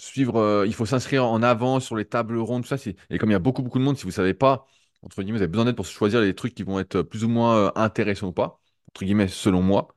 [0.00, 2.90] suivre, euh, il faut s'inscrire en avant sur les tables rondes, tout ça.
[3.10, 4.66] Et comme il y a beaucoup, beaucoup de monde, si vous savez pas,
[5.02, 7.28] entre guillemets, vous avez besoin d'aide pour choisir les trucs qui vont être plus ou
[7.28, 8.60] moins euh, intéressants ou pas,
[8.90, 9.88] entre guillemets, selon moi,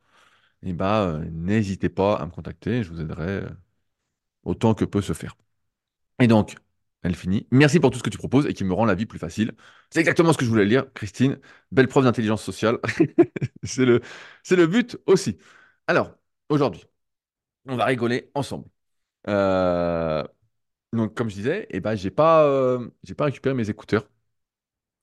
[0.64, 3.44] et bah, euh, n'hésitez pas à me contacter, je vous aiderai
[4.44, 5.36] autant que peut se faire.
[6.20, 6.56] Et donc,
[7.04, 7.48] elle finit.
[7.52, 9.54] Merci pour tout ce que tu proposes et qui me rend la vie plus facile.
[9.92, 11.40] C'est exactement ce que je voulais lire, Christine.
[11.72, 12.80] Belle preuve d'intelligence sociale.
[13.64, 14.02] C'est le,
[14.44, 15.38] c'est le but aussi.
[15.88, 16.14] Alors,
[16.50, 16.84] aujourd'hui,
[17.68, 18.66] on va rigoler ensemble.
[19.28, 20.24] Euh,
[20.94, 24.08] donc, comme je disais, eh ben, j'ai pas, euh, pas récupéré mes écouteurs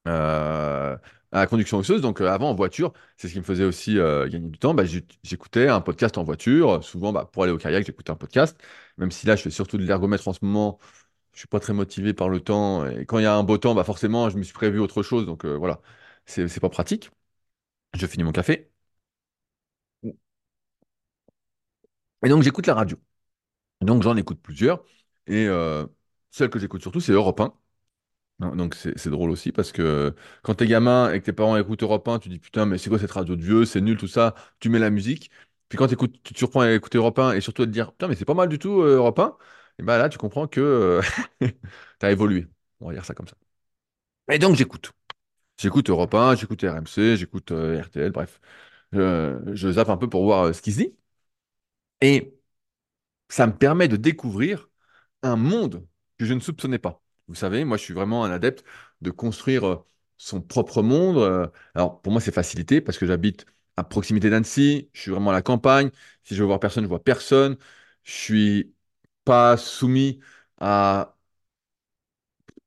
[0.08, 0.96] euh,
[1.32, 2.00] à la conduction osseuse.
[2.00, 4.74] Donc, avant, en voiture, c'est ce qui me faisait aussi gagner du temps.
[4.74, 4.84] Bah,
[5.22, 6.82] j'écoutais un podcast en voiture.
[6.84, 8.58] Souvent, bah, pour aller au kayak, j'écoutais un podcast.
[8.98, 10.78] Même si là, je fais surtout de l'ergomètre en ce moment.
[11.32, 12.86] Je suis pas très motivé par le temps.
[12.88, 15.02] Et quand il y a un beau temps, bah, forcément, je me suis prévu autre
[15.02, 15.26] chose.
[15.26, 15.80] Donc, voilà,
[16.26, 17.10] c'est c'est pas pratique.
[17.94, 18.70] Je finis mon café.
[22.24, 22.96] Et donc, j'écoute la radio.
[23.80, 24.84] Donc, j'en écoute plusieurs.
[25.26, 25.86] Et euh,
[26.30, 27.54] celle que j'écoute surtout, c'est Europe 1.
[28.40, 31.82] Non, Donc c'est drôle aussi parce que quand t'es gamin et que tes parents écoutent
[31.82, 34.08] Europe 1, tu dis putain mais c'est quoi cette radio de vieux, c'est nul tout
[34.08, 35.30] ça, tu mets la musique.
[35.68, 38.08] Puis quand tu te surprends à écouter Europe 1 et surtout à te dire putain
[38.08, 39.36] mais c'est pas mal du tout euh, Europe 1,
[39.78, 41.02] et ben là tu comprends que euh,
[41.98, 42.46] t'as évolué.
[42.80, 43.36] On va dire ça comme ça.
[44.32, 44.92] Et donc j'écoute.
[45.58, 48.40] J'écoute Europe 1, j'écoute RMC, j'écoute euh, RTL, bref.
[48.92, 50.94] Je, zappe un peu pour voir ce qui se dit.
[52.00, 52.39] Et
[53.30, 54.70] ça me permet de découvrir
[55.22, 55.86] un monde
[56.18, 57.02] que je ne soupçonnais pas.
[57.28, 58.64] Vous savez, moi, je suis vraiment un adepte
[59.02, 59.84] de construire euh,
[60.18, 61.18] son propre monde.
[61.18, 61.48] euh.
[61.74, 64.90] Alors, pour moi, c'est facilité parce que j'habite à proximité d'Annecy.
[64.92, 65.90] Je suis vraiment à la campagne.
[66.24, 67.56] Si je veux voir personne, je vois personne.
[68.04, 68.74] Je suis
[69.24, 70.20] pas soumis
[70.60, 71.16] à,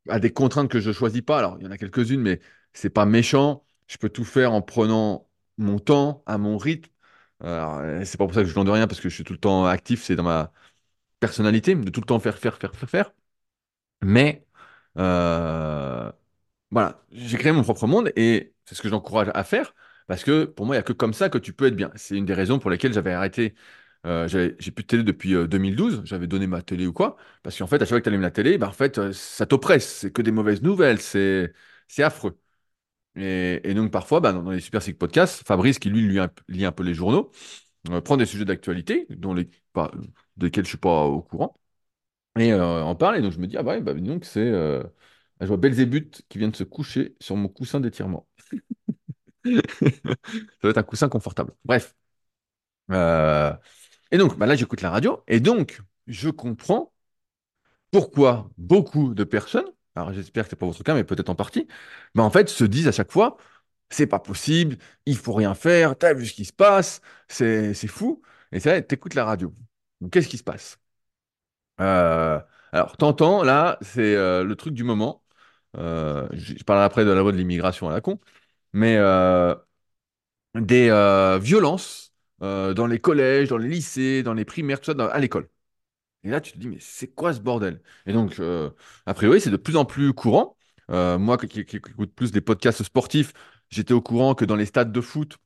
[0.10, 1.40] à des contraintes que je choisis pas.
[1.40, 2.40] Alors, il y en a quelques-unes, mais
[2.74, 3.66] c'est pas méchant.
[3.88, 6.90] Je peux tout faire en prenant mon temps, à mon rythme.
[7.44, 9.34] Euh, c'est pas pour ça que je ne de rien parce que je suis tout
[9.34, 10.04] le temps actif.
[10.04, 10.52] C'est dans ma
[11.20, 13.12] personnalité de tout le temps faire, faire, faire, faire, faire.
[14.04, 14.46] Mais
[14.98, 16.12] euh,
[16.72, 19.76] voilà, j'ai créé mon propre monde et c'est ce que j'encourage à faire
[20.08, 21.92] parce que pour moi, il n'y a que comme ça que tu peux être bien.
[21.96, 23.56] C'est une des raisons pour lesquelles j'avais arrêté.
[24.06, 27.58] euh, j'ai plus de télé depuis euh, 2012, j'avais donné ma télé ou quoi, parce
[27.58, 29.88] qu'en fait, à chaque fois que tu allumes la télé, bah, en fait, ça t'oppresse,
[30.00, 31.54] c'est que des mauvaises nouvelles, c'est
[32.00, 32.38] affreux.
[33.16, 36.84] Et, donc parfois, bah, dans les Super Sick Podcasts, Fabrice, qui lui, lit un peu
[36.84, 37.32] les journaux,
[37.92, 39.92] euh, prend des sujets d'actualité dont les, pas,
[40.38, 41.60] desquels je suis pas au courant,
[42.40, 44.42] et euh, en parle, et donc je me dis, ah bah, bah donc c'est...
[44.42, 44.84] euh,
[45.42, 48.28] je vois Belzébuth qui vient de se coucher sur mon coussin d'étirement.
[49.44, 49.52] Ça
[50.62, 51.54] doit être un coussin confortable.
[51.66, 51.96] Bref.
[52.92, 53.54] Euh,
[54.12, 56.94] et donc, bah là, j'écoute la radio, et donc, je comprends
[57.92, 61.68] pourquoi beaucoup de personnes, alors j'espère que c'est pas votre cas, mais peut-être en partie,
[62.16, 63.38] bah en fait, se disent à chaque fois,
[63.90, 68.22] c'est pas possible, il faut rien faire, t'as vu ce qui se passe, c'est fou.
[68.52, 69.54] Et vrai, t'écoutes la radio.
[70.12, 70.80] Qu'est-ce qui se passe?
[71.82, 72.40] Euh,
[72.72, 75.24] alors, t'entends, là, c'est euh, le truc du moment.
[75.78, 78.20] Euh, je parlerai après de la loi de l'immigration à la con,
[78.74, 79.56] mais euh,
[80.56, 85.20] des euh, violences dans les collèges, dans les lycées, dans les primaires, tout ça, à
[85.20, 85.48] l'école.
[86.24, 87.82] Et là, tu te dis, mais c'est quoi ce bordel?
[88.06, 88.40] Et donc,
[89.06, 90.58] a priori, c'est de plus en plus courant.
[90.92, 93.34] Euh, moi, qui, écoute plus des podcasts sportifs,
[93.70, 95.38] j'étais au courant que dans les stades de foot,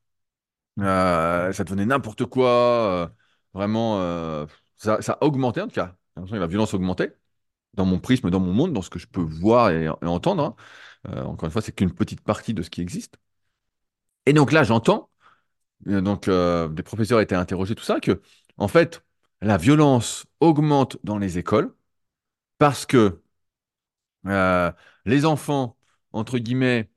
[0.79, 2.49] euh, ça devenait n'importe quoi.
[2.49, 3.07] euh,
[3.53, 5.95] vraiment, ça, ça a augmenté en tout cas.
[6.31, 7.15] La violence augmentait
[7.75, 10.57] dans mon prisme, dans mon monde, dans ce que je peux voir et, entendre.
[11.05, 11.23] hein.
[11.25, 13.17] Encore une fois, c'est qu'une petite partie de ce qui existe.
[14.25, 15.09] Et donc là, j'entends,
[15.85, 18.21] donc des professeurs étaient interrogés, tout ça, que
[18.57, 19.03] en fait,
[19.41, 21.73] la violence augmente dans les écoles
[22.59, 23.21] parce que
[24.27, 24.71] Euh,
[25.05, 25.77] les enfants,
[26.11, 26.89] entre guillemets,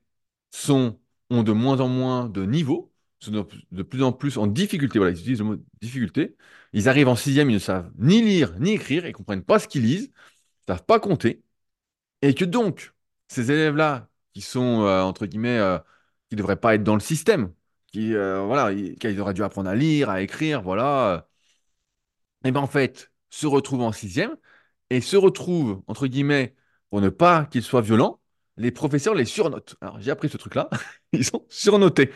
[0.51, 0.99] sont,
[1.29, 3.31] ont de moins en moins de niveau, sont
[3.71, 4.99] de, plus en plus en difficulté.
[4.99, 6.35] Voilà, ils utilisent le mot difficulté.
[6.73, 9.59] Ils arrivent en sixième, ils ne savent ni lire ni écrire, ils ne comprennent pas
[9.59, 11.43] ce qu'ils lisent, ils ne savent pas compter.
[12.21, 12.93] Et que donc,
[13.27, 15.79] ces élèves-là, qui sont, euh, entre guillemets, euh,
[16.29, 17.53] qui ne devraient pas être dans le système,
[17.87, 18.71] qui, voilà,
[19.19, 21.27] auraient dû apprendre à lire, à écrire, voilà,
[22.45, 24.35] et ben en fait, se retrouvent en sixième
[24.89, 26.55] et se retrouvent, entre guillemets,
[26.89, 28.19] pour ne pas qu'ils soient violents,
[28.57, 29.75] les professeurs les surnotent.
[29.81, 30.69] Alors, j'ai appris ce truc-là,
[31.13, 32.11] ils sont surnotés.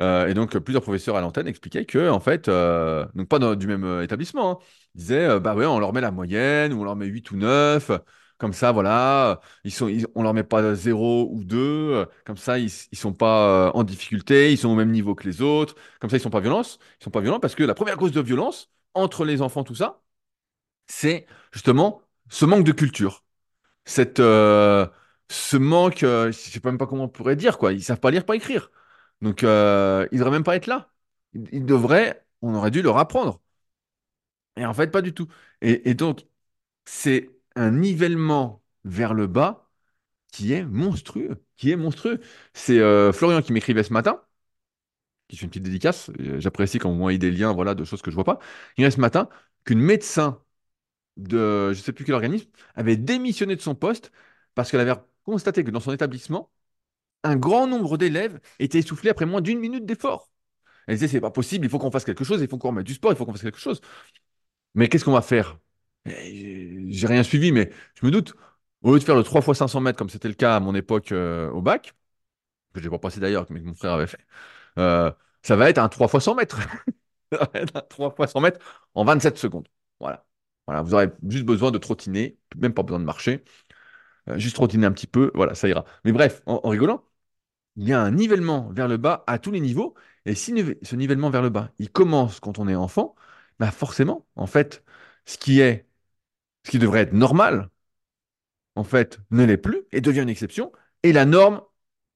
[0.00, 3.66] Euh, et donc, plusieurs professeurs à l'antenne expliquaient que, en fait, euh, donc pas du
[3.66, 4.58] même euh, établissement, hein,
[4.94, 7.90] disaient, bah ouais, on leur met la moyenne, ou on leur met 8 ou 9
[7.90, 7.98] euh,
[8.38, 11.58] comme ça, voilà, ils sont, on leur met pas zéro ou 2
[11.92, 15.24] euh, comme ça, ils, ils sont pas en difficulté, ils sont au même niveau que
[15.24, 17.74] les autres, comme ça, ils sont pas violents, ils sont pas violents parce que la
[17.74, 20.02] première cause de violence entre les enfants, tout ça,
[20.86, 23.24] c'est justement ce manque de culture,
[23.86, 24.86] cette, euh,
[25.30, 27.72] ce manque, euh, je sais pas même pas comment on pourrait dire, quoi.
[27.72, 28.70] Ils savent pas lire, pas écrire.
[29.22, 30.92] Donc, euh, ils devraient même pas être là.
[31.34, 33.40] Ils, devraient, on aurait dû leur apprendre.
[34.56, 35.28] Et en fait, pas du tout.
[35.60, 36.26] Et, et donc,
[36.86, 39.70] c'est un nivellement vers le bas
[40.32, 42.20] qui est monstrueux, qui est monstrueux.
[42.54, 42.80] C'est
[43.12, 44.22] Florian qui m'écrivait ce matin,
[45.42, 46.10] une petite dédicace.
[46.20, 48.38] Euh, J'apprécie quand vous m'envoyez des liens, voilà, de choses que je vois pas.
[48.76, 49.28] Il dit ce matin
[49.64, 50.40] qu'une médecin
[51.16, 54.12] de je sais plus quel organisme avait démissionné de son poste
[54.54, 54.94] parce qu'elle avait
[55.24, 56.50] constaté que dans son établissement,
[57.24, 60.30] un grand nombre d'élèves étaient essoufflés après moins d'une minute d'effort.
[60.88, 62.86] Elle disait, c'est pas possible, il faut qu'on fasse quelque chose, il faut qu'on remette
[62.86, 63.80] du sport, il faut qu'on fasse quelque chose.
[64.74, 65.58] Mais qu'est-ce qu'on va faire?
[66.06, 67.70] J'ai rien suivi, mais
[68.00, 68.34] je me doute,
[68.82, 70.74] au lieu de faire le 3 fois 500 mètres, comme c'était le cas à mon
[70.74, 71.94] époque euh, au bac,
[72.74, 74.20] que j'ai pas passé d'ailleurs, mais que mon frère avait fait,
[74.78, 75.12] euh,
[75.44, 76.60] ça va être un 3 fois 100 mètres.
[77.32, 78.60] Ça va être un 3 fois 100 mètres
[78.94, 79.68] en 27 secondes.
[80.00, 80.26] Voilà.
[80.66, 83.44] Voilà, vous aurez juste besoin de trottiner, même pas besoin de marcher,
[84.28, 85.84] euh, juste trottiner un petit peu, voilà, ça ira.
[86.04, 87.04] Mais bref, en, rigolant,
[87.76, 89.94] il y a un nivellement vers le bas à tous les niveaux,
[90.26, 93.14] et si ce nivellement vers le bas, il commence quand on est enfant,
[93.58, 94.84] bah forcément, en fait,
[95.26, 95.88] ce qui est,
[96.64, 97.70] ce qui devrait être normal,
[98.76, 101.62] en fait, ne l'est plus et devient une exception, et la norme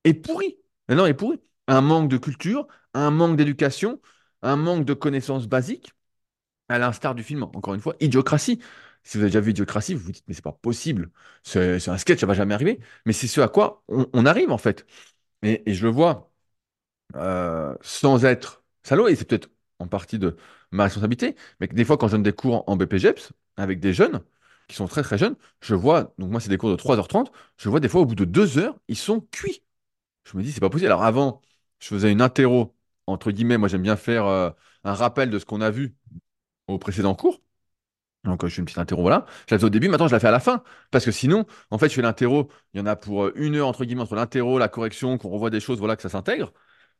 [0.04, 0.58] est pourrie.
[0.88, 1.40] La norme est pourrie.
[1.68, 4.00] Un manque de culture, un manque d'éducation,
[4.42, 5.92] un manque de connaissances basiques,
[6.68, 8.60] à l'instar du film, encore une fois, Idiocratie.
[9.04, 11.10] Si vous avez déjà vu Idiocratie, vous vous dites, mais c'est pas possible.
[11.44, 12.80] C'est un sketch, ça va jamais arriver.
[13.06, 14.86] Mais c'est ce à quoi on, arrive, en fait.
[15.42, 16.32] Et, et je le vois
[17.16, 20.36] euh, sans être salaud, et c'est peut-être en partie de
[20.72, 23.92] ma responsabilité, mais que des fois, quand je donne des cours en BPGEPS avec des
[23.94, 24.22] jeunes
[24.68, 27.68] qui sont très très jeunes, je vois, donc moi, c'est des cours de 3h30, je
[27.68, 29.62] vois des fois au bout de 2 heures, ils sont cuits.
[30.24, 30.88] Je me dis, c'est pas possible.
[30.92, 31.42] Alors avant,
[31.78, 34.50] je faisais une interro, entre guillemets, moi j'aime bien faire euh,
[34.84, 35.96] un rappel de ce qu'on a vu
[36.68, 37.40] au précédent cours.
[38.24, 39.26] Donc, euh, je fais une petite interro, voilà.
[39.48, 40.62] Je la fais au début, maintenant je la fais à la fin.
[40.90, 43.56] Parce que sinon, en fait, je fais l'interro, il y en a pour euh, une
[43.56, 46.52] heure, entre guillemets, entre l'interro, la correction, qu'on revoit des choses, voilà, que ça s'intègre.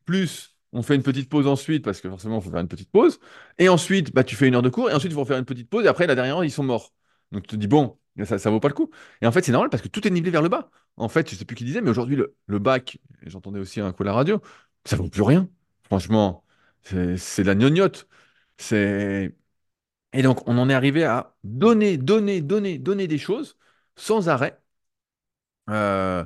[0.05, 2.91] Plus, on fait une petite pause ensuite, parce que forcément, il faut faire une petite
[2.91, 3.21] pause.
[3.59, 5.45] Et ensuite, bah, tu fais une heure de cours, et ensuite, il faut faire une
[5.45, 6.95] petite pause, et après, la dernière heure, ils sont morts.
[7.33, 8.91] Donc, tu te dis, bon, ça, ça vaut pas le coup.
[9.21, 10.71] Et en fait, c'est normal, parce que tout est nivelé vers le bas.
[10.97, 13.93] En fait, je sais plus qui disait, mais aujourd'hui, le, le bac, j'entendais aussi un
[13.93, 14.41] coup à la radio,
[14.85, 15.49] ça vaut plus rien.
[15.85, 16.45] Franchement,
[16.83, 18.09] c'est la gnognotte.
[18.59, 19.37] C'est.
[20.15, 23.59] Et donc, on en est arrivé à donner, donner, donner, donner des choses
[23.97, 24.61] sans arrêt,
[25.71, 26.25] euh,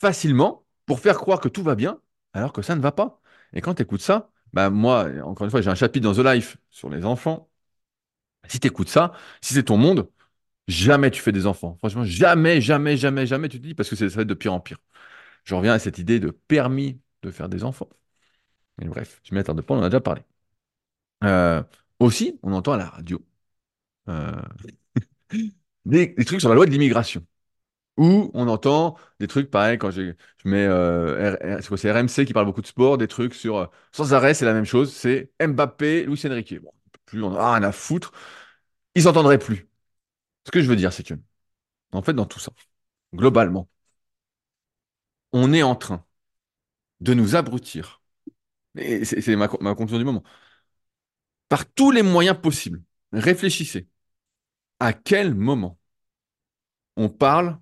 [0.00, 2.00] facilement, pour faire croire que tout va bien,
[2.34, 3.20] alors que ça ne va pas.
[3.54, 6.26] Et quand tu écoutes ça, bah moi, encore une fois, j'ai un chapitre dans The
[6.26, 7.50] Life sur les enfants.
[8.48, 10.10] Si tu écoutes ça, si c'est ton monde,
[10.68, 11.76] jamais tu fais des enfants.
[11.78, 14.54] Franchement, jamais, jamais, jamais, jamais tu te dis, parce que ça va être de pire
[14.54, 14.78] en pire.
[15.44, 17.88] Je reviens à cette idée de permis de faire des enfants.
[18.78, 20.22] Bref, je m'y attarde pas, on en a déjà parlé.
[21.24, 21.62] Euh,
[22.00, 23.24] aussi, on entend à la radio
[24.08, 24.42] euh,
[25.84, 27.26] des, trucs sur la loi de l'immigration.
[27.98, 30.14] Où on entend des trucs pareil quand je
[30.46, 34.46] mets euh, c'est RMC qui parle beaucoup de sport, des trucs sur sans arrêt, c'est
[34.46, 36.56] la même chose, c'est Mbappé, Luis Enrique.
[37.06, 38.12] Plus on a rien à foutre,
[38.94, 39.68] ils s'entendraient plus.
[40.46, 41.14] Ce que je veux dire, c'est que
[41.92, 42.52] en fait, dans tout ça,
[43.14, 43.68] globalement,
[45.32, 46.04] on est en train
[47.02, 48.02] de nous abrutir.
[48.76, 50.24] C'est ma conclusion du moment.
[51.48, 53.86] Par tous les moyens possibles, réfléchissez.
[54.80, 55.78] À quel moment
[56.96, 57.58] on parle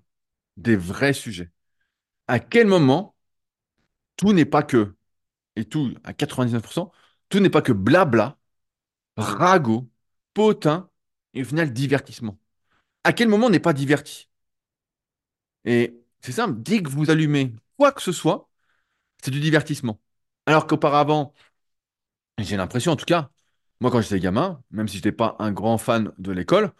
[0.57, 1.51] des vrais sujets?
[2.27, 3.15] À quel moment
[4.17, 4.95] tout n'est pas que,
[5.57, 6.91] et tout à 99%,
[7.29, 8.37] tout n'est pas que blabla
[9.17, 9.89] ragot,
[10.35, 10.89] potin
[11.35, 12.39] et au final divertissement?
[13.05, 14.29] À quel moment on n'est pas diverti?
[15.65, 18.49] Et c'est simple, dès que vous allumez quoi que ce soit,
[19.21, 19.99] c'est du divertissement.
[20.45, 21.33] Alors qu'auparavant,
[22.37, 23.29] j'ai l'impression en tout cas,
[23.79, 26.71] moi quand j'étais gamin, même si je n'étais pas un grand fan de l'école,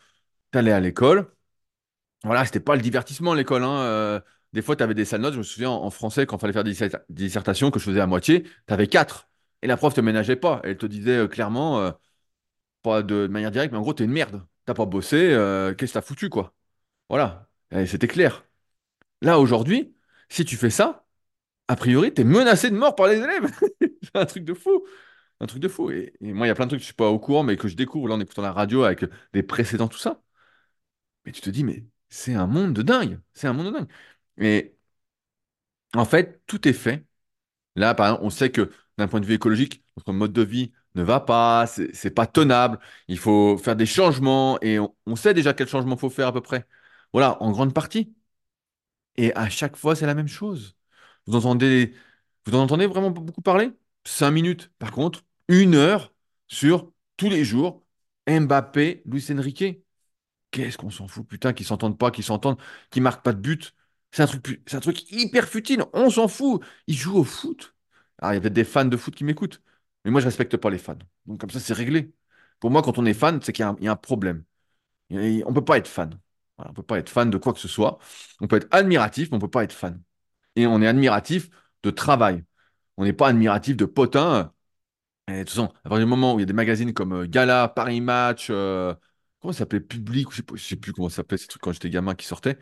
[0.52, 1.34] t'allais à l'école,
[2.24, 3.64] Voilà, c'était pas le divertissement l'école.
[3.64, 3.80] Hein.
[3.82, 4.20] euh,
[4.54, 5.34] des fois, tu avais des sales notes.
[5.34, 7.86] Je me souviens en français, quand il fallait faire des disserta- des dissertations que je
[7.86, 9.28] faisais à moitié, tu avais 4.
[9.64, 10.62] Et la prof te ménageait pas.
[10.64, 11.92] Elle te disait euh, clairement, euh,
[12.84, 14.46] pas de, manière directe, mais en gros, t'es une merde.
[14.66, 15.18] T'as pas bossé,
[15.78, 16.54] qu'est-ce que t'as foutu, quoi?
[17.10, 17.50] Voilà.
[17.88, 18.46] C'était clair.
[19.22, 19.96] Là, aujourd'hui,
[20.30, 21.01] si tu fais ça,
[21.72, 23.50] a priori, t'es menacé de mort par les élèves.
[24.04, 24.86] C'est un truc de fou.
[25.42, 25.92] Un truc de fou.
[25.92, 27.58] Et, moi, il y a plein de trucs que je suis pas au courant, mais
[27.58, 30.22] que je découvre là en écoutant la radio avec des précédents, tout ça.
[31.26, 33.20] Mais tu te dis, mais c'est un monde de dingue.
[33.34, 33.90] C'est un monde de dingue.
[34.38, 34.76] Et
[35.94, 37.06] en fait, tout est fait.
[37.76, 41.20] Là, on sait que d'un point de vue écologique, notre mode de vie ne va
[41.22, 42.80] pas, c'est pas tenable.
[43.08, 46.34] Il faut faire des changements et on, on sait déjà quel changement faut faire à
[46.34, 46.68] peu près.
[47.14, 48.14] Voilà, en grande partie.
[49.16, 50.76] Et à chaque fois, c'est la même chose.
[51.28, 51.94] Vous entendez,
[52.46, 53.72] vous en entendez vraiment beaucoup parler?
[54.06, 54.72] Cinq minutes.
[54.80, 56.14] Par contre, une heure
[56.48, 57.86] sur tous les jours.
[58.28, 59.84] Mbappé, Luis Enrique.
[60.52, 62.58] Qu'est-ce qu'on s'en fout, putain, qu'ils s'entendent pas, qu'ils s'entendent,
[62.90, 63.74] qu'ils marquent pas de but.
[64.12, 64.28] C'est un
[64.80, 65.84] truc, hyper futile.
[65.94, 66.62] On s'en fout.
[66.88, 67.76] Ils jouent au foot.
[68.22, 69.62] Il y a peut-être des fans de foot qui m'écoutent.
[70.04, 70.98] Mais moi, je respecte pas les fans.
[71.26, 72.14] Donc, comme ça, c'est réglé.
[72.60, 74.44] Pour moi, quand on est fan, c'est qu'il y a un, problème.
[75.12, 76.20] On peut pas être fan.
[76.58, 78.00] On peut pas être fan de quoi que ce soit.
[78.42, 80.02] On peut être admiratif, mais on peut pas être fan.
[80.56, 81.50] Et on est admiratif
[81.84, 82.44] de travail.
[82.98, 84.54] On n'est pas admiratif de potins.
[85.28, 87.14] Et de toute façon, à partir du moment où il y a des magazines comme
[87.14, 88.94] euh, Gala, Paris Match, euh,
[89.42, 91.90] comment ça s'appelait, Public, je je sais plus comment ça s'appelait ces trucs quand j'étais
[91.90, 92.58] gamin qui sortaient.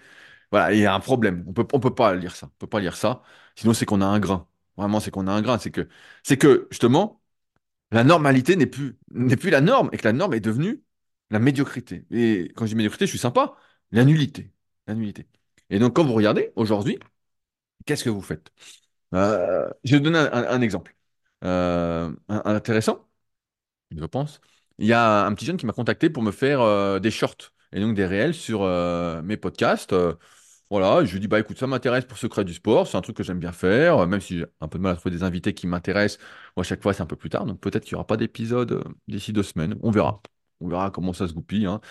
[0.51, 1.43] Voilà, il y a un problème.
[1.47, 2.47] On peut, on peut pas lire ça.
[2.47, 3.23] On peut pas lire ça.
[3.55, 4.47] Sinon, c'est qu'on a un grain.
[4.77, 5.59] Vraiment, c'est qu'on a un grain.
[5.59, 5.87] C'est que,
[6.23, 7.21] c'est que justement,
[7.91, 10.83] la normalité n'est plus, n'est plus la norme et que la norme est devenue
[11.31, 12.05] la médiocrité.
[12.11, 13.55] Et quand je dis médiocrité, je suis sympa.
[13.91, 14.51] La nullité.
[14.87, 15.27] La nullité.
[15.69, 16.99] Et donc, quand vous regardez aujourd'hui,
[17.85, 18.51] qu'est-ce que vous faites?
[19.15, 20.95] Euh, je vais vous donner un, exemple
[21.43, 23.07] Euh, intéressant,
[23.91, 24.41] je pense.
[24.79, 27.53] Il y a un petit jeune qui m'a contacté pour me faire euh, des shorts
[27.73, 28.63] et donc des réels sur
[29.23, 29.95] mes podcasts.
[30.69, 33.17] Voilà, je lui dis, bah écoute, ça m'intéresse pour Secret du Sport, c'est un truc
[33.17, 35.53] que j'aime bien faire, même si j'ai un peu de mal à trouver des invités
[35.55, 36.19] qui m'intéressent.
[36.55, 38.17] Moi, à chaque fois, c'est un peu plus tard, donc peut-être qu'il n'y aura pas
[38.17, 39.75] d'épisode d'ici deux semaines.
[39.81, 40.21] On verra.
[40.61, 41.65] On verra comment ça se goupille.
[41.65, 41.81] hein.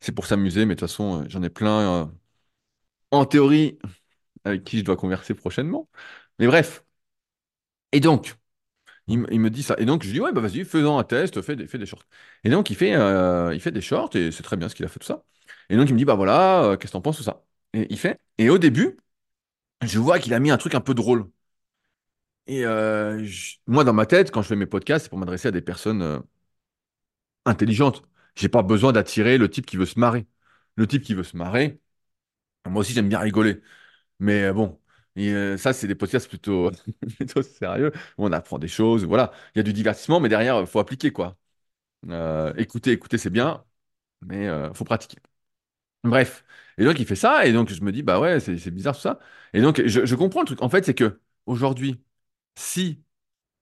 [0.00, 2.10] C'est pour s'amuser, mais de toute façon, j'en ai plein
[3.10, 3.78] en théorie
[4.44, 5.88] avec qui je dois converser prochainement.
[6.38, 6.84] Mais bref.
[7.92, 8.34] Et donc,
[9.08, 9.76] il, me dit ça.
[9.78, 12.04] Et donc, je dis, ouais, bah vas-y, faisons un test, fais des, fais des shorts.
[12.44, 14.84] Et donc, il fait, euh, il fait des shorts et c'est très bien ce qu'il
[14.86, 15.24] a fait, tout ça.
[15.70, 17.44] Et donc, il me dit, bah voilà, euh, qu'est-ce que t'en penses, tout ça.
[17.74, 18.20] Et il fait.
[18.38, 18.96] Et au début,
[19.82, 21.30] je vois qu'il a mis un truc un peu drôle.
[22.46, 23.26] Et euh,
[23.66, 26.22] moi, dans ma tête, quand je fais mes podcasts, c'est pour m'adresser à des personnes
[27.44, 28.02] intelligentes.
[28.36, 30.26] J'ai pas besoin d'attirer le type qui veut se marrer.
[30.76, 31.80] Le type qui veut se marrer,
[32.66, 33.62] moi aussi, j'aime bien rigoler.
[34.22, 34.80] Mais euh, bon,
[35.18, 36.70] euh, ça, c'est des podcasts plutôt,
[37.18, 39.04] plutôt sérieux, où on apprend des choses.
[39.04, 41.36] Voilà, il y a du divertissement, mais derrière, il faut appliquer, quoi.
[42.10, 43.64] Euh, écouter, écouter, c'est bien,
[44.22, 45.18] mais il faut pratiquer.
[46.04, 46.44] Bref.
[46.78, 49.02] Et donc, il fait ça, et donc je me dis, bah ouais, c'est bizarre tout
[49.02, 49.20] ça.
[49.52, 50.62] Et donc, je, comprends le truc.
[50.62, 52.02] En fait, c'est que aujourd'hui,
[52.56, 53.02] si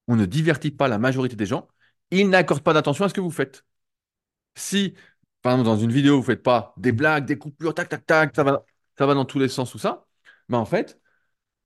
[0.08, 1.68] on ne divertit pas la majorité des gens,
[2.10, 3.64] ils n'accordent pas d'attention à ce que vous faites.
[4.54, 4.94] Si,
[5.42, 8.36] par exemple, dans une vidéo, vous faites pas des blagues, des coupures, tac, tac, tac,
[8.36, 8.64] ça va,
[8.98, 10.06] ça va dans tous les sens, tout ça,
[10.50, 11.00] bah en fait,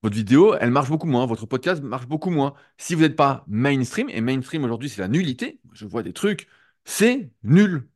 [0.02, 2.54] votre vidéo, elle marche beaucoup moins, votre podcast marche beaucoup moins.
[2.78, 6.48] Si vous n'êtes pas mainstream, et mainstream aujourd'hui, c'est la nullité, je vois des trucs,
[6.84, 7.88] c'est nul.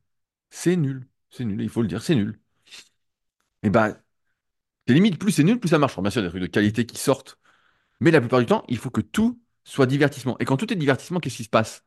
[0.51, 1.07] C'est nul.
[1.31, 2.39] C'est nul, il faut le dire, c'est nul.
[3.63, 3.97] Et ben,
[4.87, 5.93] c'est limite, plus c'est nul, plus ça marche.
[5.93, 7.39] Alors, bien sûr, il y a des trucs de qualité qui sortent,
[8.01, 10.37] mais la plupart du temps, il faut que tout soit divertissement.
[10.39, 11.85] Et quand tout est divertissement, qu'est-ce qui se passe?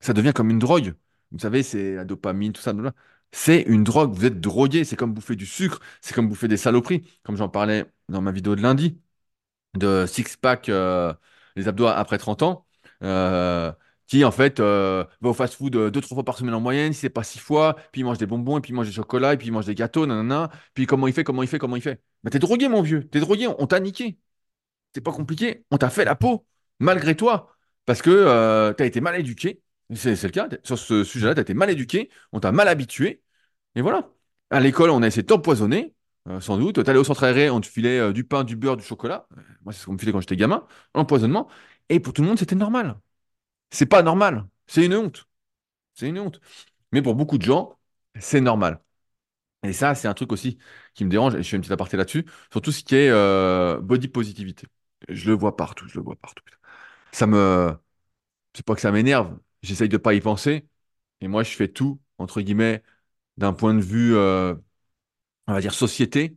[0.00, 0.94] Ça devient comme une drogue.
[1.32, 2.74] Vous savez, c'est la dopamine, tout ça.
[3.32, 6.56] C'est une drogue, vous êtes drogué, c'est comme bouffer du sucre, c'est comme bouffer des
[6.58, 9.00] saloperies, comme j'en parlais dans ma vidéo de lundi.
[9.74, 11.14] de six-pack, euh,
[11.56, 12.66] les abdos après 30 ans,
[13.02, 13.72] euh,
[14.08, 17.00] qui en fait euh, va au fast-food deux, trois fois par semaine en moyenne, si
[17.00, 19.34] c'est pas six fois, puis il mange des bonbons, et puis il mange des chocolats,
[19.34, 20.50] et puis il mange des gâteaux, nanana.
[20.74, 22.02] Puis comment il fait, comment il fait, comment il fait?
[22.24, 24.18] Bah t'es drogué, mon vieux, t'es drogué, on t'a niqué.
[24.94, 26.46] C'est pas compliqué, on t'a fait la peau,
[26.80, 29.61] malgré toi, parce que t'as été mal éduqué.
[29.94, 33.22] C'est le cas, sur ce sujet-là, t'as été mal éduqué, on t'a mal habitué,
[33.74, 34.10] et voilà.
[34.50, 35.94] À l'école, on a essayé de t'empoisonner,
[36.28, 36.82] euh, sans doute.
[36.84, 39.26] T'allais au centre aéré, on te filait euh, du pain, du beurre, du chocolat.
[39.36, 40.66] Euh, Moi, c'est ce qu'on me filait quand j'étais gamin.
[40.94, 41.48] L'empoisonnement.
[41.88, 42.98] Et pour tout le monde, c'était normal.
[43.70, 44.46] C'est pas normal.
[44.66, 45.26] C'est une honte.
[45.94, 46.40] C'est une honte.
[46.92, 47.78] Mais pour beaucoup de gens,
[48.20, 48.80] c'est normal.
[49.64, 50.58] Et ça, c'est un truc aussi
[50.94, 51.34] qui me dérange.
[51.36, 52.26] Et je fais une petite aparté là-dessus.
[52.52, 53.12] Sur tout ce qui est
[53.82, 54.66] body positivité.
[55.08, 55.88] Je le vois partout.
[55.88, 56.44] Je le vois partout.
[57.12, 57.74] Ça me.
[58.54, 59.36] C'est pas que ça m'énerve.
[59.62, 60.66] J'essaye de pas y penser.
[61.20, 62.82] Et moi, je fais tout, entre guillemets,
[63.38, 64.54] d'un point de vue, euh,
[65.46, 66.36] on va dire, société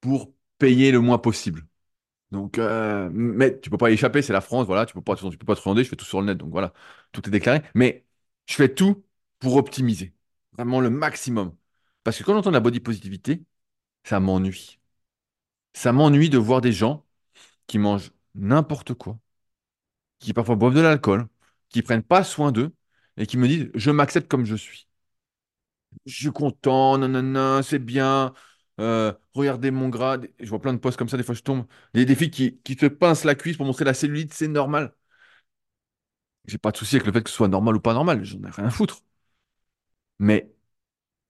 [0.00, 1.66] pour payer le moins possible.
[2.30, 5.16] Donc, euh, mais tu peux pas y échapper, c'est la France, voilà, tu peux pas,
[5.16, 6.72] tu peux pas te demander, je fais tout sur le net, donc voilà,
[7.12, 7.62] tout est déclaré.
[7.74, 8.06] Mais
[8.46, 9.04] je fais tout
[9.40, 10.14] pour optimiser,
[10.54, 11.56] vraiment le maximum.
[12.04, 13.44] Parce que quand j'entends la body positivité,
[14.04, 14.80] ça m'ennuie.
[15.74, 17.04] Ça m'ennuie de voir des gens
[17.68, 19.18] qui mangent n'importe quoi,
[20.18, 21.26] qui parfois boivent de l'alcool,
[21.68, 22.74] qui prennent pas soin d'eux
[23.16, 24.88] et qui me disent, je m'accepte comme je suis.
[26.06, 28.34] Je suis content, nanana, c'est bien.
[28.80, 30.18] euh, regardez mon gras.
[30.40, 31.66] Je vois plein de posts comme ça, des fois je tombe.
[31.94, 34.94] Des, filles qui, qui se pincent la cuisse pour montrer la cellulite, c'est normal.
[36.46, 38.42] J'ai pas de souci avec le fait que ce soit normal ou pas normal, j'en
[38.44, 39.02] ai rien à foutre.
[40.18, 40.52] Mais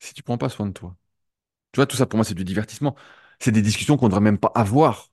[0.00, 0.96] si tu prends pas soin de toi,
[1.72, 2.96] tu vois, tout ça pour moi c'est du divertissement.
[3.40, 5.10] C'est des discussions qu'on ne devrait même pas avoir.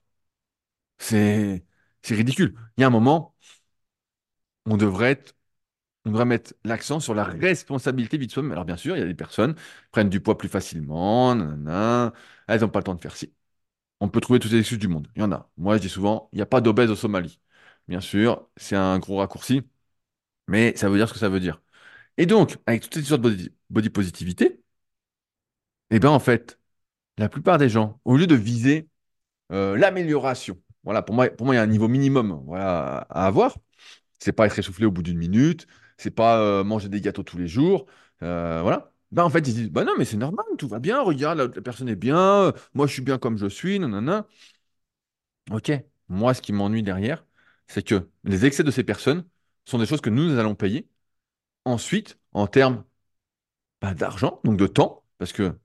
[0.98, 1.64] C'est
[2.14, 2.54] ridicule.
[2.76, 3.34] Il y a un moment,
[4.66, 5.22] on devrait
[6.04, 8.52] mettre l'accent sur la responsabilité de soi-même.
[8.52, 11.32] Alors bien sûr, il y a des personnes qui prennent du poids plus facilement,
[12.48, 13.32] elles n'ont pas le temps de faire ci.
[14.00, 15.08] On peut trouver toutes les excuses du monde.
[15.16, 15.50] Il y en a.
[15.56, 17.40] Moi, je dis souvent, il n'y a pas d'obèse au Somalie.
[17.88, 19.62] Bien sûr, c'est un gros raccourci,
[20.48, 21.62] mais ça veut dire ce que ça veut dire.
[22.18, 24.62] Et donc, avec toutes ces histoires de body, body positivité,
[25.90, 26.58] eh bien, en fait,
[27.18, 28.88] la plupart des gens, au lieu de viser
[29.52, 33.26] euh, l'amélioration, voilà, pour moi, pour moi, il y a un niveau minimum voilà, à
[33.26, 33.56] avoir.
[34.22, 35.66] C'est pas être essoufflé au bout d'une minute,
[35.96, 37.86] c'est pas euh, manger des gâteaux tous les jours,
[38.22, 38.92] euh, voilà.
[39.10, 41.48] Ben, en fait, ils disent, bah non, mais c'est normal, tout va bien, regarde, la,
[41.48, 44.26] personne est bien, euh, moi je suis bien comme je suis, nanana.
[45.50, 45.70] Ok,
[46.08, 47.24] moi, ce qui m'ennuie derrière,
[47.66, 49.24] c'est que les excès de ces personnes
[49.64, 50.88] sont des choses que nous, nous allons payer.
[51.64, 52.84] Ensuite, en termes
[53.80, 55.58] bah, d'argent, donc de temps, parce que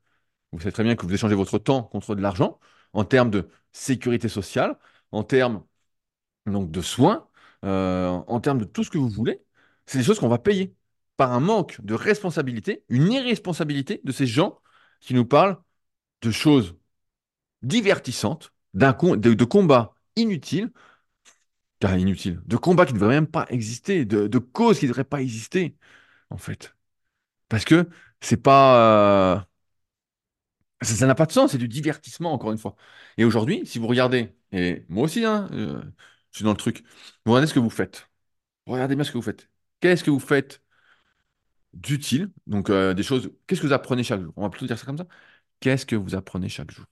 [0.51, 2.59] vous savez très bien que vous échangez votre temps contre de l'argent,
[2.93, 4.77] en termes de sécurité sociale,
[5.11, 5.65] en termes
[6.47, 7.27] donc de soins,
[7.65, 9.41] euh, en termes de tout ce que vous voulez,
[9.85, 10.75] c'est des choses qu'on va payer
[11.17, 14.59] par un manque de responsabilité, une irresponsabilité de ces gens
[15.01, 15.57] qui nous parlent
[16.21, 16.75] de choses
[17.63, 20.71] divertissantes, de, combats inutiles
[21.79, 22.41] Car inutile.
[22.45, 25.75] De combats qui ne devraient même pas exister, de, causes qui ne devraient pas exister,
[26.29, 26.75] en fait.
[27.49, 27.89] Parce que
[28.21, 29.37] c'est pas.
[29.37, 29.41] euh,
[30.81, 32.75] ça ça n'a pas de sens, c'est du divertissement, encore une fois.
[33.17, 35.81] Et aujourd'hui, si vous regardez, et moi aussi, hein, euh,
[36.31, 36.83] je suis dans le truc,
[37.25, 38.09] vous regardez ce que vous faites.
[38.67, 39.49] Regardez bien ce que vous faites.
[39.81, 40.61] Qu'est-ce que vous faites
[41.73, 42.31] d'utile?
[42.47, 43.31] Donc, euh, des choses.
[43.45, 44.33] Qu'est-ce que vous apprenez chaque jour?
[44.35, 45.07] On va plutôt dire ça comme ça.
[45.59, 46.85] Qu'est-ce que vous apprenez chaque jour?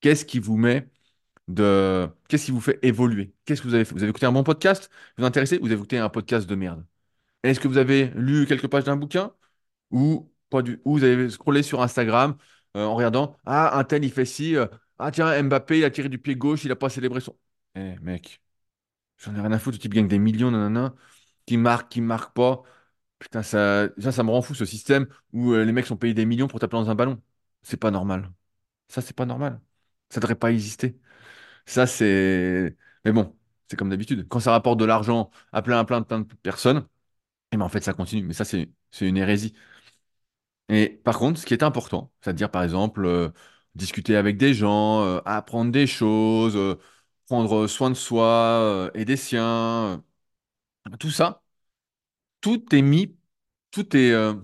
[0.00, 0.88] Qu'est-ce qui vous met
[1.48, 2.08] de.
[2.28, 3.34] Qu'est-ce qui vous fait évoluer?
[3.44, 3.94] Qu'est-ce que vous avez fait?
[3.94, 4.90] Vous avez écouté un bon podcast?
[5.16, 5.58] Vous vous intéressez?
[5.58, 6.84] Vous avez écouté un podcast de merde?
[7.42, 9.32] Est-ce que vous avez lu quelques pages d'un bouquin?
[9.90, 12.36] Ou pas du ou vous avez scrollé sur Instagram
[12.76, 14.66] euh, en regardant Ah, un tel il fait ci, euh,
[14.98, 17.36] ah tiens, Mbappé il a tiré du pied gauche, il a pas célébré son.
[17.74, 18.42] Eh mec,
[19.18, 20.94] j'en ai rien à foutre, le type gagne des millions, nanana,
[21.46, 22.62] qui marque, qui marque pas.
[23.18, 26.26] Putain, ça, ça me rend fou ce système où euh, les mecs sont payés des
[26.26, 27.20] millions pour taper dans un ballon.
[27.62, 28.32] C'est pas normal.
[28.88, 29.60] Ça, c'est pas normal.
[30.10, 30.98] Ça devrait pas exister.
[31.66, 32.76] Ça, c'est.
[33.04, 33.36] Mais bon,
[33.70, 34.28] c'est comme d'habitude.
[34.28, 36.86] Quand ça rapporte de l'argent à plein, plein, plein de personnes,
[37.52, 38.24] et ben en fait, ça continue.
[38.24, 39.54] Mais ça, c'est une hérésie.
[40.68, 43.30] Et par contre, ce qui est important, c'est-à-dire par exemple euh,
[43.74, 46.56] discuter avec des gens, euh, apprendre des choses,
[47.28, 50.02] prendre soin de soi euh, et des siens,
[50.92, 51.42] euh, tout ça,
[52.40, 53.16] tout est mis,
[53.70, 54.34] tout est euh,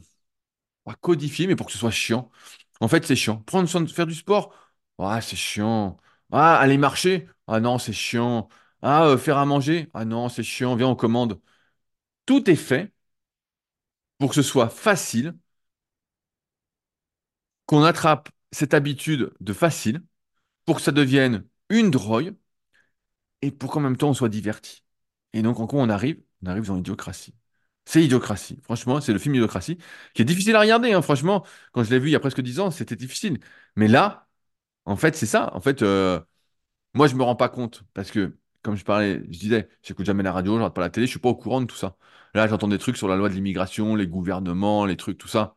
[0.85, 2.31] pas codifié, mais pour que ce soit chiant.
[2.81, 3.39] En fait, c'est chiant.
[3.43, 4.55] Prendre soin de faire du sport,
[4.99, 5.99] ah, c'est chiant.
[6.33, 8.49] Ah, aller marcher, ah non, c'est chiant.
[8.83, 10.77] Ah, euh, faire à manger, ah non, c'est chiant.
[10.77, 11.41] Viens, on commande.
[12.27, 12.93] Tout est fait
[14.19, 15.35] pour que ce soit facile,
[17.67, 20.03] qu'on attrape cette habitude de facile
[20.67, 22.35] pour que ça devienne une drogue
[23.47, 24.85] et pour qu'en même temps on soit diverti.
[25.33, 26.23] Et donc, en quoi on arrive?
[26.43, 27.35] On arrive dans l'idiocratie.
[27.87, 28.61] C'est Idiocratie.
[28.65, 29.79] Franchement, c'est le film Idiocratie
[30.15, 30.93] qui est difficile à regarder.
[30.93, 31.03] hein.
[31.03, 33.41] Franchement, quand je l'ai vu il y a presque 10 ans, c'était difficile.
[33.77, 34.29] Mais là,
[34.87, 35.55] en fait, c'est ça.
[35.55, 36.21] En fait, euh,
[36.95, 40.23] moi, je me rends pas compte parce que, comme je parlais, je disais, j'écoute jamais
[40.23, 41.97] la radio, je regarde pas la télé, je suis pas au courant de tout ça.
[42.35, 45.57] Là, j'entends des trucs sur la loi de l'immigration, les gouvernements, les trucs, tout ça.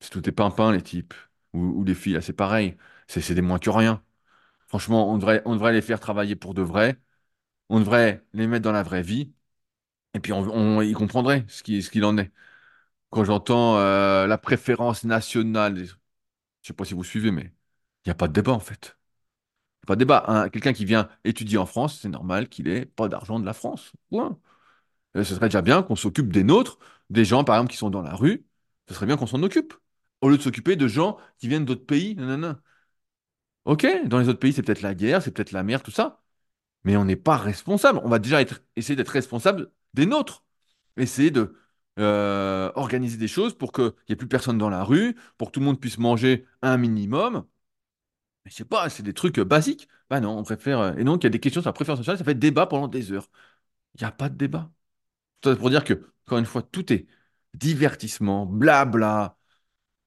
[0.00, 1.14] C'est tout est pimpin, les types.
[1.54, 2.76] Ou, ou les filles, là, c'est pareil.
[3.08, 4.02] C'est c'est des moins que rien.
[4.68, 7.00] Franchement, on devrait, on devrait les faire travailler pour de vrai.
[7.68, 9.32] On devrait les mettre dans la vraie vie.
[10.14, 12.32] Et puis, on, ils comprendraient ce qui, ce qu'il en est.
[13.10, 15.94] Quand j'entends euh, la préférence nationale, je
[16.62, 17.44] sais pas si vous suivez, mais
[18.04, 18.98] il n'y a pas de débat, en fait.
[19.82, 20.48] Il y a pas de débat.
[20.52, 23.92] Quelqu'un qui vient étudier en France, c'est normal qu'il ait pas d'argent de la France.
[25.16, 26.78] Euh, ce serait déjà bien qu'on s'occupe des nôtres,
[27.10, 28.46] des gens, par exemple, qui sont dans la rue.
[28.88, 29.74] Ce serait bien qu'on s'en occupe.
[30.20, 32.14] Au lieu de s'occuper de gens qui viennent d'autres pays.
[32.16, 32.60] nanana.
[33.66, 36.23] Ok, dans les autres pays, c'est peut-être la guerre, c'est peut-être la mer, tout ça.
[36.84, 38.00] Mais on n'est pas responsable.
[38.04, 38.40] On va déjà
[38.76, 40.44] essayer d'être responsable des nôtres.
[40.96, 41.56] Essayer de
[41.98, 45.52] euh, organiser des choses pour qu'il n'y ait plus personne dans la rue, pour que
[45.54, 47.46] tout le monde puisse manger un minimum.
[48.44, 49.88] Mais je sais pas, c'est des trucs euh, basiques.
[50.10, 50.78] Bah non, on préfère.
[50.80, 52.66] euh, Et donc, il y a des questions sur la préférence sociale, ça fait débat
[52.66, 53.28] pendant des heures.
[53.96, 54.70] Il n'y a pas de débat.
[55.44, 57.06] Ça pour dire que, encore une fois, tout est
[57.54, 59.38] divertissement, blabla.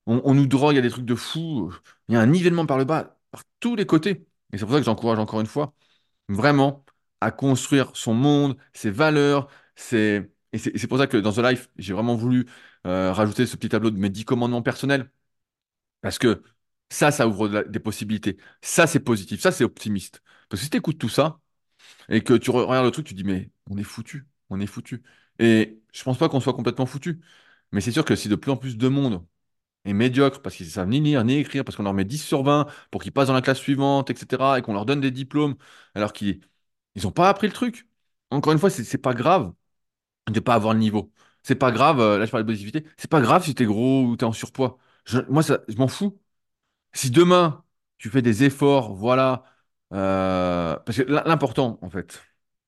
[0.07, 1.73] On, on nous drogue, il y a des trucs de fou.
[2.09, 3.19] Il y a un nivellement par le bas.
[3.32, 4.28] par tous les côtés.
[4.53, 5.73] Et c'est pour ça que j'encourage encore une fois,
[6.30, 6.86] vraiment,
[7.21, 9.49] à construire son monde, ses valeurs.
[9.75, 10.32] Ses...
[10.53, 12.47] Et c'est pour ça que dans The Life, j'ai vraiment voulu
[12.88, 15.11] euh, rajouter ce petit tableau de mes 10 commandements personnels.
[16.01, 16.43] Parce que
[16.89, 18.38] ça, ça ouvre des possibilités.
[18.61, 19.41] Ça, c'est positif.
[19.41, 20.21] Ça, c'est optimiste.
[20.49, 21.39] Parce que si tu écoutes tout ça
[22.09, 24.28] et que tu re- regardes le truc, tu dis, mais on est foutu.
[24.49, 25.03] On est foutu.
[25.39, 27.21] Et je pense pas qu'on soit complètement foutu.
[27.71, 29.25] Mais c'est sûr que si de plus en plus de monde
[29.88, 32.17] est médiocre parce qu'ils ne savent ni lire ni écrire, parce qu'on leur met 10
[32.23, 35.11] sur 20 pour qu'ils passent dans la classe suivante, etc., et qu'on leur donne des
[35.11, 35.55] diplômes
[35.95, 36.41] alors qu'ils
[36.95, 37.88] ils n'ont pas appris le truc.
[38.31, 39.53] Encore une fois, c'est c'est pas grave
[40.29, 41.11] de pas avoir le niveau.
[41.43, 44.03] C'est pas grave, euh, là je parle de positivité, c'est pas grave si t'es gros
[44.05, 44.77] ou t'es en surpoids.
[45.29, 46.19] Moi, ça, je m'en fous.
[46.93, 47.63] Si demain,
[47.97, 49.43] tu fais des efforts, voilà,
[49.93, 52.21] euh, parce que l'im- l'important, en fait,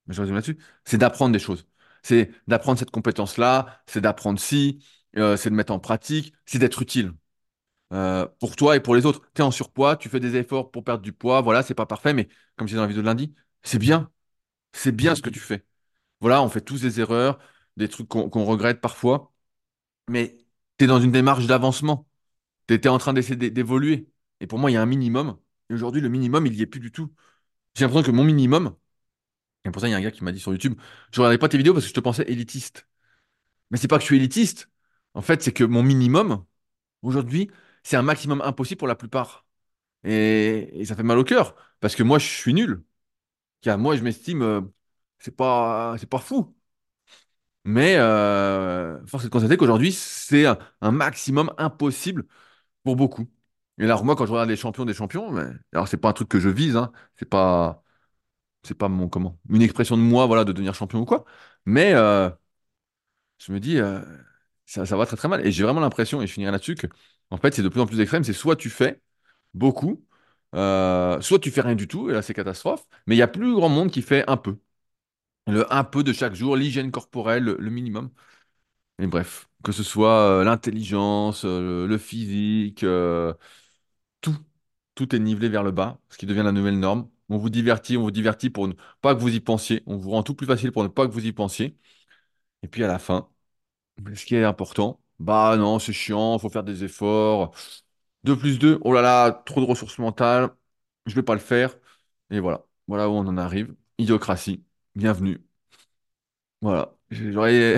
[0.08, 1.68] je résume là-dessus, c'est d'apprendre des choses.
[2.04, 4.84] C'est d'apprendre cette compétence-là, c'est d'apprendre ci,
[5.18, 7.14] euh, c'est de mettre en pratique, c'est d'être utile
[7.94, 9.22] euh, pour toi et pour les autres.
[9.36, 11.86] Tu es en surpoids, tu fais des efforts pour perdre du poids, voilà, c'est pas
[11.86, 13.34] parfait, mais comme je disais dans la vidéo de lundi,
[13.64, 14.12] c'est bien,
[14.74, 15.66] c'est bien ce que tu fais.
[16.22, 17.40] Voilà, on fait tous des erreurs,
[17.78, 19.34] des trucs qu'on regrette parfois,
[20.10, 20.38] mais
[20.78, 22.08] tu es dans une démarche d'avancement.
[22.68, 24.10] Tu étais en train d'essayer d'é- d'évoluer.
[24.42, 25.38] Et pour moi, il y a un minimum.
[25.70, 27.14] Et aujourd'hui, le minimum, il y est plus du tout.
[27.76, 28.76] J'ai l'impression que mon minimum,
[29.66, 30.80] et pour ça, il y a un gars qui m'a dit sur YouTube,
[31.12, 32.88] je regardais pas tes vidéos parce que je te pensais élitiste.
[33.72, 34.70] Mais c'est pas que je suis élitiste.
[35.20, 36.46] En fait, c'est que mon minimum,
[37.04, 37.52] aujourd'hui,
[37.84, 39.46] c'est un maximum impossible pour la plupart.
[40.06, 41.56] Et, ça fait mal au cœur.
[41.82, 42.86] Parce que moi, je suis nul.
[43.62, 44.62] Car moi, je m'estime, euh,
[45.20, 46.56] c'est pas, c'est pas fou.
[47.66, 52.26] Mais euh, force est de constater qu'aujourd'hui, c'est un, maximum impossible
[52.84, 53.28] pour beaucoup.
[53.80, 55.44] Et alors moi, quand je regarde les champions des champions, mais,
[55.74, 57.84] alors c'est pas un truc que je vise, hein, c'est pas,
[58.64, 61.26] c'est pas mon comment, une expression de moi, voilà, de devenir champion ou quoi.
[61.66, 62.30] Mais euh,
[63.40, 63.80] je me dis,
[64.70, 65.46] ça, va très très mal.
[65.46, 66.88] Et j'ai vraiment l'impression, et je finirai là-dessus, que
[67.32, 68.24] en fait, c'est de plus en plus extrême.
[68.24, 69.02] C'est soit tu fais
[69.54, 70.06] beaucoup,
[70.56, 72.86] euh, soit tu fais rien du tout, et là c'est catastrophe.
[73.08, 74.60] Mais il y a plus grand monde qui fait un peu.
[75.48, 78.12] Le un peu de chaque jour, l'hygiène corporelle, le, minimum.
[79.00, 82.86] Et bref, que ce soit euh, l'intelligence, euh, le physique,
[84.22, 84.36] tout,
[84.96, 87.10] tout est nivelé vers le bas, ce qui devient la nouvelle norme.
[87.30, 89.84] On vous divertit, on vous divertit pour ne pas que vous y pensiez.
[89.86, 91.78] On vous rend tout plus facile pour ne pas que vous y pensiez.
[92.64, 93.30] Et puis à la fin,
[94.16, 97.54] ce qui est important, bah non, c'est chiant, faut faire des efforts.
[98.24, 100.50] 2 plus 2, oh là là, trop de ressources mentales,
[101.06, 101.78] je vais pas le faire.
[102.32, 103.76] Et voilà, voilà où on en arrive.
[104.00, 104.64] Idiocratie,
[104.96, 105.40] bienvenue.
[106.62, 107.78] Voilà, j'aurais...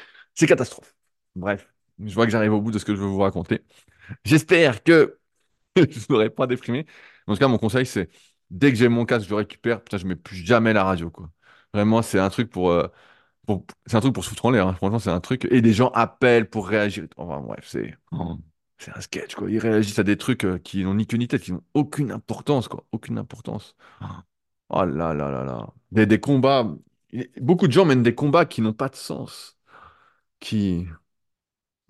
[0.34, 0.94] c'est catastrophe.
[1.34, 1.72] Bref,
[2.04, 3.62] je vois que j'arrive au bout de ce que je veux vous raconter.
[4.24, 5.18] J'espère que
[5.76, 6.86] je ne serai pas déprimé.
[7.26, 8.10] En tout cas, mon conseil, c'est
[8.50, 11.10] dès que j'ai mon casque, je le récupère, putain, je mets plus jamais la radio,
[11.10, 11.30] quoi.
[11.74, 12.88] Vraiment, c'est un truc pour, euh,
[13.46, 14.66] pour- c'est un truc pour se foutre en l'air.
[14.68, 14.74] hein.
[14.74, 15.46] Franchement, c'est un truc.
[15.50, 17.06] Et des gens appellent pour réagir.
[17.16, 18.36] Enfin, bref, c'est, oh,
[18.78, 19.50] c'est un sketch, quoi.
[19.50, 22.12] Ils réagissent à des trucs euh, qui n'ont ni queue ni tête, qui n'ont aucune
[22.12, 22.86] importance, quoi.
[22.92, 23.76] Aucune importance.
[24.70, 25.68] Oh là là là là.
[25.92, 26.68] Des, des combats.
[27.40, 29.58] Beaucoup de gens mènent des combats qui n'ont pas de sens.
[30.40, 30.86] Qui,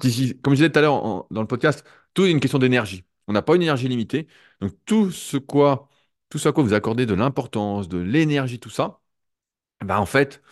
[0.00, 1.84] qui- comme je disais tout à l'heure dans le podcast,
[2.14, 3.04] tout est une question d'énergie.
[3.28, 4.26] On n'a pas une énergie limitée.
[4.60, 5.88] Donc tout ce quoi,
[6.28, 9.00] tout ce à quoi vous accordez de l'importance, de l'énergie, tout ça,
[9.84, 10.42] bah en fait,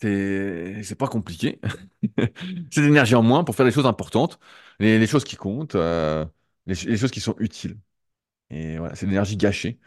[0.00, 1.60] c'est pas compliqué.
[2.72, 4.38] C'est l'énergie en moins pour faire les choses importantes,
[4.78, 6.24] les, choses qui comptent, euh,
[6.66, 7.78] les, ch- les choses qui sont utiles.
[8.50, 9.80] Et voilà, c'est l'énergie gâchée.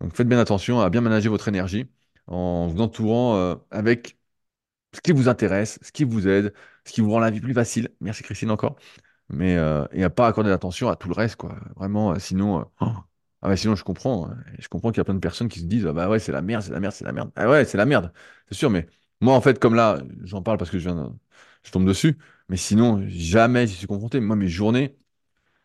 [0.00, 1.86] Donc faites bien attention à bien manager votre énergie
[2.28, 4.18] en vous entourant euh, avec
[4.94, 6.54] ce qui vous intéresse, ce qui vous aide,
[6.84, 7.90] ce qui vous rend la vie plus facile.
[8.00, 8.76] Merci Christine encore.
[9.30, 11.56] mais euh, et à pas accorder d'attention à tout le reste, quoi.
[11.76, 12.86] Vraiment, euh, sinon, oh.
[13.42, 14.28] ah ouais, sinon je comprends.
[14.30, 14.38] hein.
[14.58, 16.32] Je comprends qu'il y a plein de personnes qui se disent, ah bah ouais, c'est
[16.32, 17.30] la merde, c'est la merde, c'est la merde.
[17.36, 18.12] Ah ouais, c'est la merde,
[18.48, 18.70] c'est sûr.
[18.70, 18.86] Mais
[19.20, 21.18] moi, en fait, comme là, j'en parle parce que je viens,
[21.64, 22.18] je tombe dessus.
[22.48, 24.20] Mais sinon, jamais j'y suis confronté.
[24.20, 24.96] Moi, mes journées,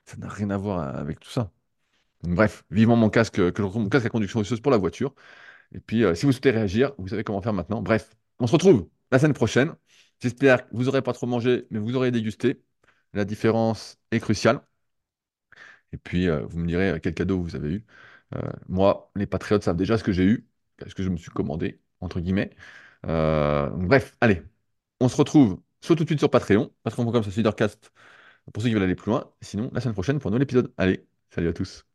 [0.06, 1.51] ça n'a rien à voir avec tout ça.
[2.24, 5.14] Bref, vivement mon casque, mon casque à conduction osseuse pour la voiture.
[5.74, 7.82] Et puis, euh, si vous souhaitez réagir, vous savez comment faire maintenant.
[7.82, 9.74] Bref, on se retrouve la semaine prochaine.
[10.22, 12.64] J'espère que vous n'aurez pas trop mangé, mais vous aurez dégusté.
[13.14, 14.62] La différence est cruciale.
[15.91, 17.86] Et puis, euh, vous me direz euh, quel cadeau vous avez eu.
[18.68, 20.47] Moi, les patriotes savent déjà ce que j'ai eu,
[20.88, 22.49] ce que je me suis commandé, entre guillemets.
[23.06, 24.41] Euh, bref, allez,
[24.99, 27.91] on se retrouve soit tout de suite sur Patreon, patreon.com, c'est Leadercast,
[28.54, 29.34] pour ceux qui veulent aller plus loin.
[29.41, 30.74] Sinon, la semaine prochaine pour un nouvel épisode.
[30.78, 31.86] Allez, salut à tous.